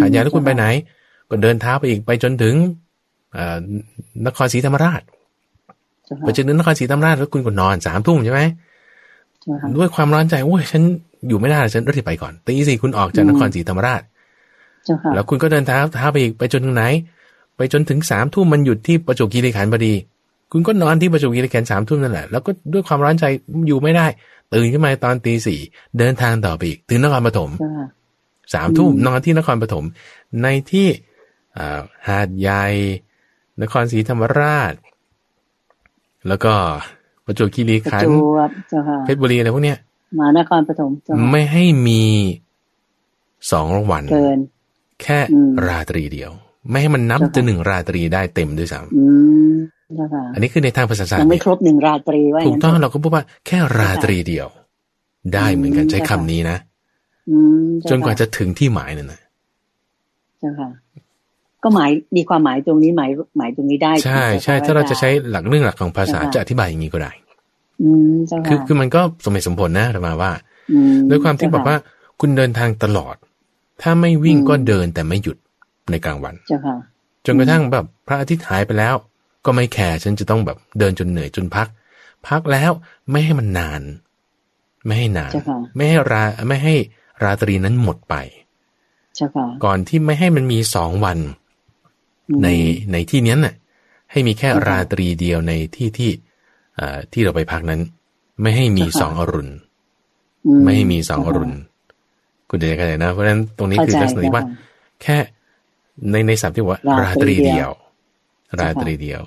[0.00, 0.64] หาดใหญ่แล้วคุณไปไหน
[1.30, 2.54] ก็เดินเท้าไปอีกไปจนถึง
[4.26, 5.02] นครศรีธรรมราช
[6.20, 8.40] ไปจนถึงนครศรีธรรมราชแล้วคุณก็นอนสามทุ่มใช่ไหม
[9.76, 10.82] ด้วยความร้อนใจโอ้ยฉัน
[11.28, 14.02] อยู่ไม่ได้ฉันรีบไปก่อนตีสี่คุณออกจากนครศรีธรรมราช
[15.14, 16.84] แล้วคุณก็เดินเท้าเท้าไปอีกไปจนถึงไหน
[17.56, 19.94] ไปจนถึงสามทุ่มมันหยุดที่ประจวบคีรีขันธ์พอดี
[20.52, 23.24] คุณก็นอนที่ประจวบคีรีขันธ์สามทุ่มนั่นแหละแล้วก็ด้วยความร้อนใจ
[23.66, 24.06] อยู่ไม่ได้
[24.54, 25.60] ตื่นขึ้นมาตอนตีสี่
[25.98, 27.50] เดินทางต่อไปอีกถึงนครปฐม
[28.54, 29.84] สามทุ่มนอนที่นครปฐม
[30.42, 30.88] ในที่
[32.08, 32.64] หาดใหญ่
[33.62, 34.72] นครศรีธรรมราช
[36.28, 36.52] แล้วก็
[37.26, 38.16] ประจวบคีรีขันธ์
[39.04, 39.78] เพชรบุรีอะไรพวกเนี้ย
[40.20, 40.90] มานครปฐม
[41.30, 42.02] ไม่ให้มี
[43.52, 44.38] สองวันเกิน
[45.02, 45.18] แค่
[45.66, 46.30] ราตรีเดียว
[46.70, 54.48] ไม่ให้มันนับจะหนึ่งราตรีได้เต็มด้วยซ้ำอันนี้คือในทางภาษาศาสตร์ยังไม่ครบหนึ่งราตรีว่าถูกต้องเราก็พูดว่าแค่ราตรีเดียว
[55.34, 56.56] ได้เหมือนกันใช้คำนี้นะ
[57.90, 59.20] จนกว่าจะถึงที่หมายนั่นนะ
[60.40, 60.68] เจ้าค่ะ
[61.62, 67.12] ก็หมายมีความหมายตรงนี้หมายหมายตรงนี้ได้ ใช่ใช่ถ้าเราจะใช้หลักเรื่องหลักของภาษาจะอธิบายอย่างนี้ก็ได้
[67.82, 70.32] อืมเจ้าค่ะคือคือมันก็สมเหตุสมผลนะธรรมาว่า
[71.10, 71.76] ด้วยความที่บอกว่า
[72.20, 73.16] คุณเดินทางตลอด
[73.82, 75.36] ถ้าไม่วิ่งก็เดินแต่ไม่หยุด
[75.90, 76.34] ในกลางวัน
[77.26, 78.94] จนกระทั่งแบบพระอาทิตย์หายไปแล้ว
[79.44, 81.68] ก็ไม่แคร์ฉันจะต้องแบบเดินจนเหนื่อยจนพัก
[82.28, 82.70] พักแล้ว
[83.10, 83.82] ไม่ให้มันนาน
[84.86, 85.32] ไม่ให้นาน
[85.76, 86.74] ไม่ให้ราไม่ให้
[87.22, 88.14] ราตรีนั้นหมดไป
[89.64, 91.18] ก่อนที่ไม่ให้มันมีสองวัน
[92.42, 92.48] ใน
[92.92, 93.54] ในที่นี้น่ะ
[94.10, 96.10] ให้มีแค่ราตรีเดียวในที่ที่
[97.12, 97.80] ที่เราไปพักนั้น
[98.42, 99.52] ไม่ให้มีสองอรุณ
[100.64, 101.54] ไม่ให้มีสองอรุณ
[102.48, 104.44] คุณจะเข้าใจนะ เพราะฉะนั้นตรงนี้คือลักษณะที่ว่า
[105.02, 105.16] แค่
[106.10, 107.70] ในในสัพท์ที่ว่า ราตรีเดียว
[108.60, 109.22] ราตรีเดียว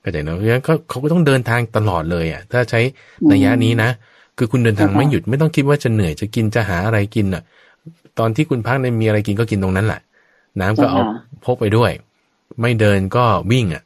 [0.00, 2.80] เข้าใจนะเพราะฉะนั้นเขาก็ต้องเดินทางตลอดเลยอะ ถ้าใช้
[3.32, 3.90] ระยะนี้นะ
[4.38, 7.42] คือคุณเดินทางไม่หยุดไม่ต้องคิดว่าจะเหนื่อยจะกินจะหาอะไรกินอะ
[8.18, 10.00] ตอนที่คุณพักในมีอะไรกินก็กินตรงนั้นแหละ
[10.60, 11.00] น้ำก็เอา
[11.44, 11.90] พกไปด้วย
[12.60, 13.82] ไม่เดินก็วิ่งอะ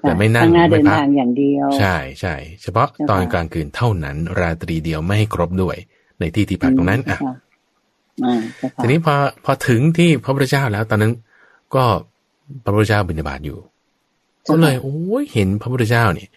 [0.00, 5.76] แต่ไม่นั่งไม่พักอย่างเดียว ใช่ใช่เฉพาะตอนกลางคืนเท่านั้น ราตรีเดียวไม่ให้ครบด้วย
[6.18, 7.18] ในที่ที่พักตรงนั้นอะ
[8.82, 9.14] ทีนี้พอ
[9.44, 11.12] พอถึงที่พระพุทธเจ้าแล้ว ตอนนั้น
[11.74, 11.84] ก็
[12.64, 13.58] พระพุทธเจ้าบิณฑบาตอยู่
[14.50, 16.28] ก็เลยโอ้ยเห็นพระพุทธเจ้าเนี่ย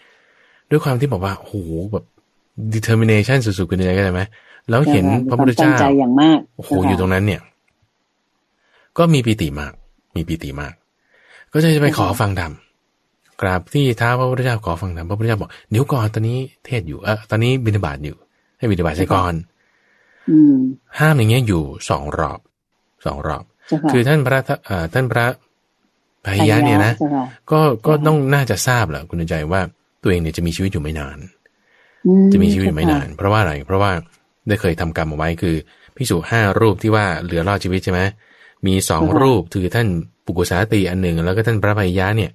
[0.69, 1.53] ด้วยความที่บอกว่าโอ้โห
[1.91, 2.05] แบบ
[2.75, 4.21] determination สุดๆกันเลยก็ได้ไหม
[4.69, 7.41] แล้วเห็นพระพุทธเจ้าใจอย่างมากโอ้โหอยู่ตรงนั้นเนี่ย
[8.97, 9.73] ก็มีปีติมาก
[10.15, 10.73] มีปีติมาก
[11.53, 12.51] ก็จะไปขอฟังธรรม
[13.41, 18.17] กราบที่ท้าพระพุทธเจ้าขอฟังธรรมพระพุทธเจ้าบอกเดี๋ยวก่อนตอนนี้เทศอยู่เออตอนนี้บิณฑบาตอยู่
[18.57, 19.33] ให้บิณฑบาตใช่ก่อน
[20.99, 22.39] ห้ามอย่างเงี้ยอยู่สองรอบ
[23.05, 23.43] สองรอบ
[23.91, 24.39] คือท่านพระ
[24.93, 25.25] ท่านพระ
[26.25, 26.93] พายะเนี่ยนะ
[27.51, 29.61] ก็ก็ต้องน่าจะทราบแหละคุณใจว่า
[30.01, 31.17] ตัวเองเนี่ยจะมีชีวิตอยู่ไม่นาน
[32.33, 33.91] จะมีชีวิตอยู่ไม่นาน เพราะว่าอะไร เพราะว่า
[34.47, 35.55] ได้เคยทำกรรมเอาไว้คือ
[35.97, 38.01] พิสูจห้ารูปที่ว่าเหลือรอดชีวิตใช่ไหม
[38.67, 39.87] มีสองรูปคือท่าน
[40.25, 42.31] ปุกุสาตีอันหนึ่งแล้วก็ท่านพระพายะเนี่ย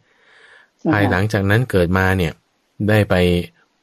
[0.93, 2.33] ภายหลังจากนั้นเกิดมาเนี่ย
[2.89, 3.15] ได้ไป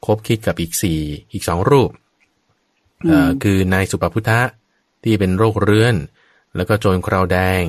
[0.04, 1.00] คบคิดกับอีกสี่
[1.32, 2.01] อีกสองรูปเอ่อ
[3.42, 4.40] คือนายสุปพุทธะ
[5.04, 5.94] ที่เป็นโรคเรื้อน
[6.56, 7.62] แล้วก็โจรคราวแดง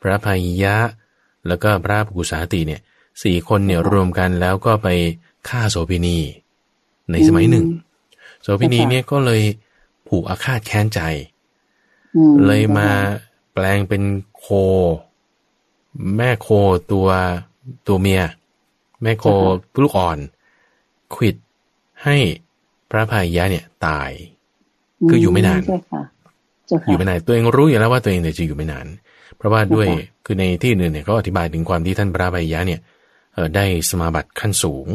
[0.00, 0.76] พระพายะ
[1.46, 2.80] แล้วก็พระปุกุสาตีเนี่ย
[3.22, 4.88] สี่คนเนี่ยรวมกันแล้วก็ไป
[5.48, 6.18] ฆ่าโสพินี
[7.10, 7.66] ในสมัยหนึ่ง
[8.42, 9.42] โสพินีเนี่ยก็เลย
[10.08, 11.00] ผูกอาฆาตแค้นใจ
[12.46, 12.88] เลยมา
[13.52, 14.02] แปลงเป็น
[14.38, 14.46] โค
[16.16, 16.48] แม่โค
[16.92, 17.08] ตัว
[17.86, 18.22] ตัวเมีย
[19.02, 19.24] แม่โค
[19.80, 20.18] ลูกอ่อน
[21.14, 21.36] ขิด
[22.04, 22.16] ให้
[22.90, 24.10] พระพายะเนี่ยตาย
[25.10, 25.60] คืออยู่ไม่นาน
[26.88, 28.86] อยู่ไม่นานตัวเองรู้อยู่แล้วว่าตัวเองเนี่ยจะอยู่ไม่นาน
[29.36, 29.88] เพราะว่าด้วย
[30.24, 32.80] คือในที่อื่นเนี่ยเขาอธิบายถึงความที่ท่านพระพายะเนี่ย
[33.56, 34.86] ได้สมาบัติขั้นสูง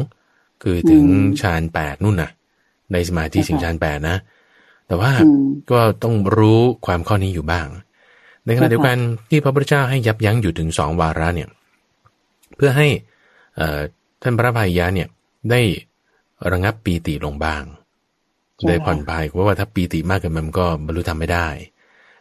[0.62, 1.04] คือถึง
[1.40, 2.30] ฌานแปดนู่นนะ
[2.92, 4.16] ในสมาธิถึงฌานแปดนะ
[4.86, 5.12] แต่ว่า
[5.70, 7.66] ก็ต้องรู้ความข้อนี้อยู่บ้าง
[8.44, 8.96] ในขณะเดียวกัน
[9.30, 11.48] ที่พระพุทธเจ้าให้ยับยั้งอยู่ถึงสองวาระเนี่ย
[12.56, 12.88] เพื่อให้
[14.22, 15.08] ท่านพระพายะเนี่ย
[15.50, 15.60] ได้
[16.52, 17.62] ระงับปีติลงบ้าง
[18.68, 21.48] ได้ผ่อนคลายเพราะว่าถ้าปีติมากเกินมันก็บรรลุธรรมไม่ได้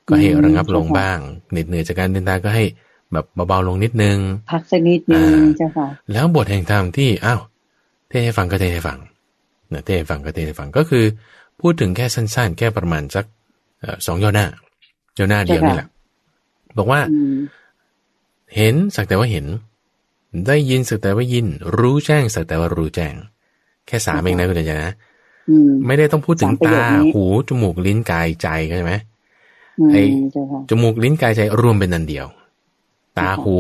[0.07, 1.19] ก็ให้ระงับลงบ้าง
[1.51, 2.63] เหน็ดเหนื่อยจากการเดินทางก็ให้
[3.11, 4.17] แบบเบาๆลงนิดนึง
[4.51, 7.41] พักสักนิดนึงเจ้าค่ะแล้วบทแห่งธรรมที่อ้าว
[8.09, 8.99] เทศให้ฟังก็เทศให้ฟัง
[9.73, 11.05] นะเทศให้ฟังก็เทศให้ฟังก็คือ
[11.61, 13.25] พูดถึงแค่สั้นๆ แค่ประมาณสัก
[14.07, 14.47] สองย่อหน้า
[15.17, 15.87] ย่อหน้าเดียวนี่แหละ
[16.77, 17.01] บอกว่า
[18.55, 19.45] เห็นสักแต่ว่าเห็น
[20.47, 23.13] ได้ยินสักแต่ว่ายิน รู้แจ้งสักแต่ว่ารู้แจ้ง
[23.87, 24.93] แค่สามเองนะคุณอาจารย์นะ
[25.87, 26.79] ไม่ได้ต้องพูดถึงตา
[27.13, 28.93] หูจมูกลิ้นกายใจใช่ไหม
[29.91, 30.03] ไอ้
[30.69, 32.25] จมูกลิ้นกายใจรวมเป็นนันเดียว
[33.19, 33.55] ตาหู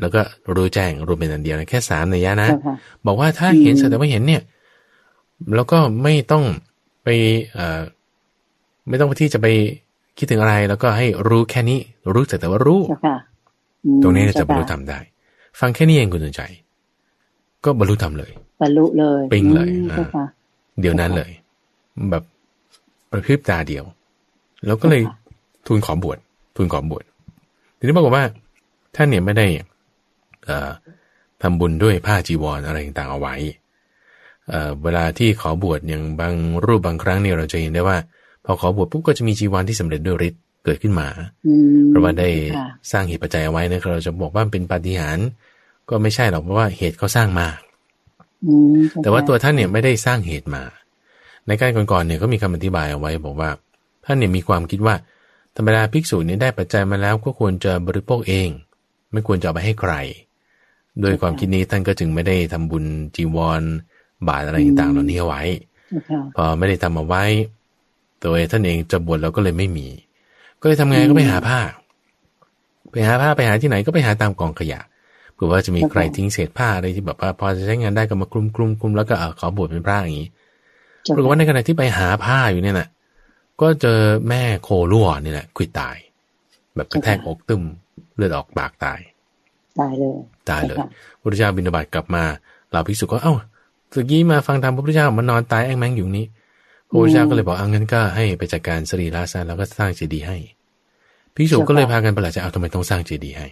[0.00, 0.20] แล้วก็
[0.54, 2.48] รู้แจ้งรวมเป็นอันเดียวนะแค่สามในยะนะ
[3.06, 4.42] บอกว่าถ้าเห็นสักแต่ว่าเห็นเนี่ย
[5.54, 6.44] แล้วก็ไม่ต้อง
[7.04, 7.08] ไป
[7.54, 7.80] เอ่อ
[8.88, 9.46] ไม่ต้องที่จะไป
[10.18, 11.78] คิดถึงอะไร แล้วก็ให้รู้แค่นี้
[12.14, 12.80] รู้แต่แต่ว่ารู้
[14.02, 14.98] ตรงนี้จะบรรลุธรรมได้
[15.60, 16.42] ฟังแค่นี้เองคุณสนใจ
[17.64, 18.30] ก็บรรลุธรรมเลย
[18.62, 19.70] บรรลุเลย ปิงเลย
[20.80, 21.30] เดี๋ยวนั้นเลย
[22.10, 22.22] แบบ
[23.10, 23.84] ประพริบตาเดียว
[24.66, 25.02] แล้วก็เลย
[25.66, 26.18] ทูลขอบวช
[26.56, 27.04] ทูลขอบวช
[27.78, 28.24] ทีนี้บอกว่า
[28.96, 29.46] ท่านเนี่ยไม่ได้
[31.42, 33.34] ทำบุญด้วยผ้าจีวรออะไรต่างๆเอาไว้
[34.82, 37.96] เวลาที่ขอบวชอย่างบางรูปบางครั้งเนี่ยเราจะเห็นได้ว่า
[38.44, 41.08] พอขอบวชปุ๊บก็จะมีจีวรที่สำเร็จด้วยฤทธิ์เกิดขึ้นมา
[41.88, 42.28] เพราะว่าได้
[42.90, 45.26] สร้างเหตุปัจจัยเอาไว้นะเราจะบอกว่าเป็นปาฏิหาริย์
[45.90, 47.46] ก็ไม่ใช่หรอกเพราะว่าเหตุเขาสร้างมา
[49.02, 50.62] แต่ว่าตัวท่านเนี่ยไม่ได้สร้างเหตุมา
[51.46, 53.50] ในการก่อนๆเนี่ยก็มีคำอธิบายเอาไว้บอกว่า
[54.04, 54.94] ท่านเนี่ยมีความคิดว่า
[55.56, 58.48] ธรรมดาภิกษุเนี่ยได้ปัจจัยมาแล้วก็ควรจะบริโภคเอง
[59.12, 59.92] ไม่ควรจะเอาไปให้ใคร
[61.00, 62.84] โดยความคิดนี้ท่านก็จึงไม่ได้ทำบุญ
[63.16, 63.62] จีวร
[64.28, 65.42] บาตรอะไรต่างๆเหล่านี้เอาไว้
[66.36, 67.24] พอไม่ได้ทำเอาไว้
[68.20, 69.86] ตัวท่านเองจะบวชเราก็เลยไม่มี
[70.60, 71.60] ก็เลยทำไงก็ไปหาผ้า
[72.92, 74.80] ไปหาผ้าไปหาที่ไหนก็ไปหาตามกองขยะ
[75.38, 80.28] เผื่อว่าจะมีใครทิ้งเศษผ้าอะไรที่แบบว่าพอจะใช้งานได้ก็มาคลุมคลุมคลุมแล้วก็เออขอบวชเป็นพระอย่างนี้
[81.14, 82.88] ปรากฏว่าในขณะที่ไปหาผ้าอยู่เนี่ยนะ
[83.60, 85.96] ก็เจอแม่โคล่วนี่แหละคุยตาย
[86.76, 87.62] แบบกระแทกอกตึม
[88.16, 88.98] เลือดออกปากตาย
[89.80, 90.16] ตายเลย
[90.50, 90.76] ตายเลย
[91.20, 92.24] พระเจ้าบินาบาตกลับมา
[92.70, 93.34] เหล่าภิกษุก็เอ้า
[93.92, 96.26] ตะกี้มาฟังธรรมพระพุทธเจ้ามานอนตายแองแมงอยู่นี้
[96.88, 100.36] พระพุทธเจ้าก็เลยบอกเอางั้นก็ให้ไปจัดการสรีระซะแล้วก็สร้างเจดีย์ให้
[101.34, 103.46] พิสุก็เลยพากันประหลาดใจเอาทำไมต้องสร้างเจดีย์ให้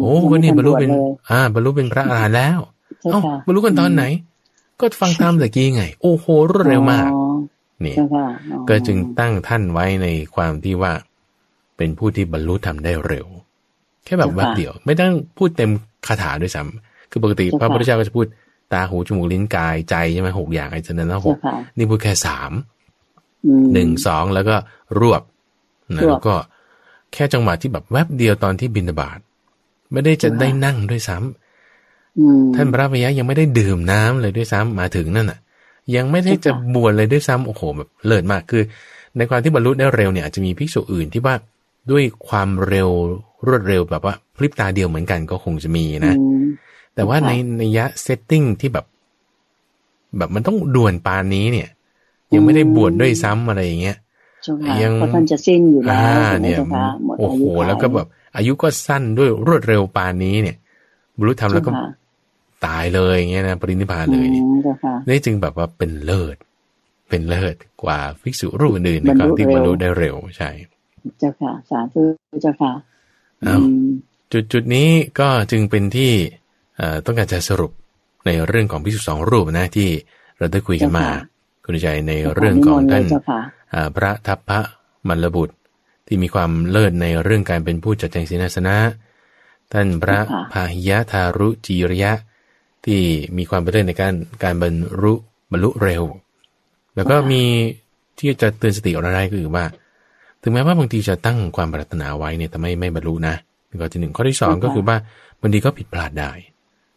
[0.00, 0.90] โอ้ก็นี่บรรลุเป็น
[1.30, 2.58] อ่า บรรลุเป็นพระอรหันต์แล้ว
[3.10, 4.04] เอ้าบรรลุกันตอนไหน
[4.80, 7.10] ก็ฟังตามตะกี้ไง โอ้โหรวดเร็วมาก
[7.84, 7.94] นี่
[8.68, 10.92] ก็จึงตั้งท่านไว้ในความที่ว่า
[11.76, 13.26] เป็นผู้ที่บรรลุทำได้เร็ว
[14.04, 15.70] แค่แบบแวบเดียว ไม่ต้องพูดเต็ม
[16.06, 18.26] คาถาด้วยซ้ำคือปกติพระพุทธเจ้าก็จะพูด
[18.72, 21.38] ตาหูจมูกลิ้นกายใจใช่ไหมหกอย่างไอ้เจนั้นแล้วหก
[21.76, 22.52] นี่พูดแค่สาม
[23.72, 24.56] หนึ่งสองแล้วก็
[25.00, 25.22] รวบ
[25.94, 26.34] นะแล้วก็
[27.12, 29.18] แค่จังหวะที่แบบแวบเดียวตอนที่บินบาต
[29.94, 35.38] ไม่ได้จะได้นั่งด้วยซ้ำท่านพระพยะยังไม่ได้ดื่มน้ำเลยด้วยซ้ำมาถึงนั่นอะ
[35.96, 38.62] ยังไม่ได้จะบวชเลยด้วยซ้ำโอ้โหแบบเลิศมากคือ
[39.16, 41.34] ในความที่บรรลุได้เร็วเนี่ยอาจจะมีภิกษุอื่นที่ว่า
[41.90, 42.88] ด้วยความเร็ว
[43.46, 46.14] รวดเร็วแบบว่าพริบตาเดียวเหมือนกันก็คงจะมีนะ
[46.94, 48.86] แต่ว่าในในยะเซตติ้งที่แบบ
[50.16, 51.68] แบบมันต้องด่วนปานนี้เนี่ย
[52.34, 53.96] ยังไม่ได้บวชดด้วยซ้ำอะไรอย่างเงี้ย
[54.82, 56.58] ยังเพราะท่านจะสิ้นอยู่แล้วเนี่ย
[57.18, 60.56] โอ้โหแล้วก็แบบอายุก็สั้นด้วยรวดเร็วปานนี้เนี่ย
[61.18, 61.72] บรรลุธรรมแล้วก็
[62.66, 64.44] ตายเลยอย่างเงี้ยนะปรินิพพานเลยเนี่ย
[65.08, 66.36] นี่จึงแบบว่าเป็นเลิศ
[67.08, 70.50] เป็นเลิศกว่าภิกษุรูปอื่นในการที่บรรลุได้เร็วใช่
[71.18, 72.02] เจ้าค่ะ สาธุ
[72.42, 72.72] เจ้าค่ะ
[74.32, 74.88] จุดจุดนี้
[75.20, 76.12] ก็จึงเป็นที่
[77.04, 77.72] ต้องการจะสรุป
[78.26, 79.88] ในเรื่องของพิสุสองรูปนะที่
[80.38, 81.06] เราได้คุยกันมา
[81.64, 83.04] คุณใจในเรื่องของท่าน
[83.96, 84.60] พระทัพพระ
[85.08, 85.54] มัลลบุตร
[86.06, 88.76] ที่มีความเลิศในเรื่องการเป็นผู้จัดแจงศีนาสนะ
[89.72, 90.18] ท่านพระ
[90.52, 92.12] พาหิยะทารุจีริยะ
[92.84, 93.00] ที่
[93.36, 95.14] มีความเป็นเลิศในการการบรรลุ
[95.50, 96.02] บรรลุเร็ว
[96.94, 97.42] แล้วก็มี
[98.18, 99.64] ที่จะเตือนสติอะไรก็คือว่า
[100.42, 103.34] ถึงแม้ว่าบางทีจะตั้งความปรารถนาไว้เนี่ยแต่ไม่ไม่บรรลุนะ
[103.80, 104.96] ข้อที่หนึ่งข้อที่สองก็คือว่า
[105.40, 106.30] บางทีก็ผิดพลาดได้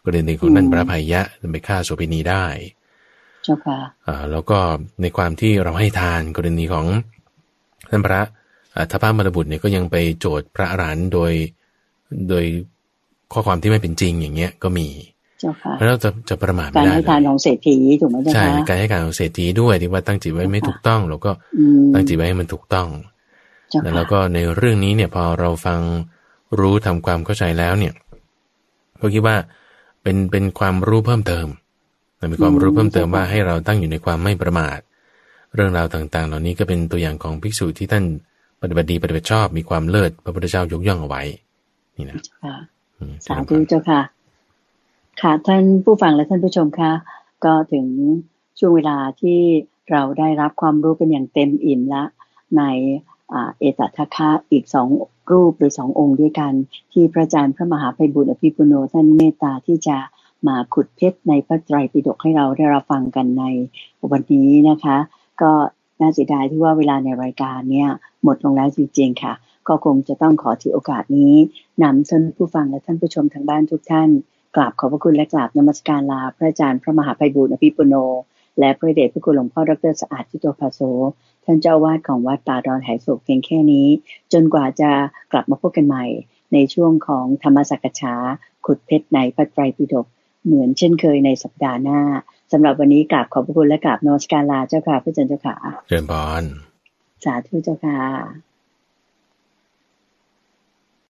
[0.03, 2.45] กรณีของนั่นพระภัยยะไปฆ่าโสเภณีได้
[3.48, 4.58] เจ้าค่ะอ่าแล้วก็
[5.02, 6.86] ในความที่เราให้ทานกรณีของ
[7.89, 8.22] ท่านพระ
[8.91, 11.32] ทัพพระมรบุตรเนี่ยก็ยังไปโจทย์พระอรหันต์โดย
[12.30, 12.45] โดย
[13.34, 14.88] ข้อความที่ไม่เป็นจริงอย่างเงี้ยก็มี
[15.78, 21.32] แล้วเราจะจะประมาทไม่ได้การให้ทานของเศรษฐีถูกไหมใช่การให้การของเศรษฐีด้วยที่ว่าตั้งจิตไว้ไม่ถูกต้องแล้วก็
[21.93, 22.88] ตั้งจิตไว้ให้มันถูกต้อง
[23.95, 25.80] แล้วก็ในเรื่องนี้เนี่ยพอเราฟัง
[26.60, 27.93] รู้ทำความเข้าใจแล้วเนี่ย
[29.02, 29.36] ก็คิดว่า
[30.04, 31.48] เป็นเป็นความรู้เพิ่มเติม
[32.32, 34.80] มีความรู้เพิ่มเติมว่าให้เราตั้งอยู่ในความไม่ประมาท
[35.55, 38.03] เรื่องราวต่างๆ เหล่านี้ก็เป็นตัวอย่างของภิกษุที่ท่าน
[38.61, 41.22] ปฏิบัติดีปฏิบัติชอบมีความเลิศพระพุทธเจ้ายกย่องเอาไว้
[41.95, 42.15] นี่นะ
[43.26, 44.01] สาธุเจ้าค่ะ
[45.22, 46.91] ค่ะท่านผู้ฟังและท่านผู้ชมคะ
[47.45, 47.86] ก็ถึง
[48.59, 49.39] ช่วงเวลาที่
[49.91, 52.03] เราได้รับความรู้กันอย่างเต็มอิ่มละ
[52.57, 52.63] ใน
[53.59, 54.88] เอตทัคคะอีกสอง
[55.32, 56.53] รูปหรือสององค์ด้วยกัน
[56.91, 59.97] ที่พระอาจารย์พระมหาภัยบุญอภิปุโนท่านเมตตาที่จะ
[60.48, 63.44] มาขุดเพชรในพระไตรปิฎกให้เราได้รับฟังกันใน
[64.12, 64.98] วันนี้นะคะ
[65.42, 65.52] ก็
[66.02, 67.90] น่าเสียดายที่ว่าเวลาในรายการเนี่ย
[68.24, 69.34] หมดลงแล้วจริงๆค่ะ
[69.68, 71.34] ก็คงจะต้องขอถือโอกาสนี้
[71.84, 74.10] นำท่านผู้ฟังและท่านผู้ชมทางบ้านทุกท่าน
[74.56, 77.96] กราบขอบพระคุณและกราบนมัสการลา พระอาจารย์พระมหาภัยบุญอภิปุโน
[78.60, 80.80] และพระเดชพระคุณหลวงพ่อดรสะอาดทิโตภาโซ
[81.46, 83.88] ท่านเจ้าวาดของวัดป่าดอนไหโศกเพียงแค่นี้
[84.34, 84.92] จนกว่าจะ
[85.32, 86.06] กลับมาพบกันใหม่
[86.54, 88.14] ในช่วงของธรรมสักษา
[88.66, 90.08] ขุดเพชรในพระไตรปิฎก
[90.48, 92.00] เหมือนเช่นเคยในสัปดาห์หน้า
[92.52, 95.56] สำหรับวันนี้กราบขอบพระคุณและกราบนอสการลาเจ้าค่ะพระเจ้าเจ้าค่ะ
[95.88, 96.43] เจริญพร
[97.24, 98.00] สาธุเจ้าค่ะ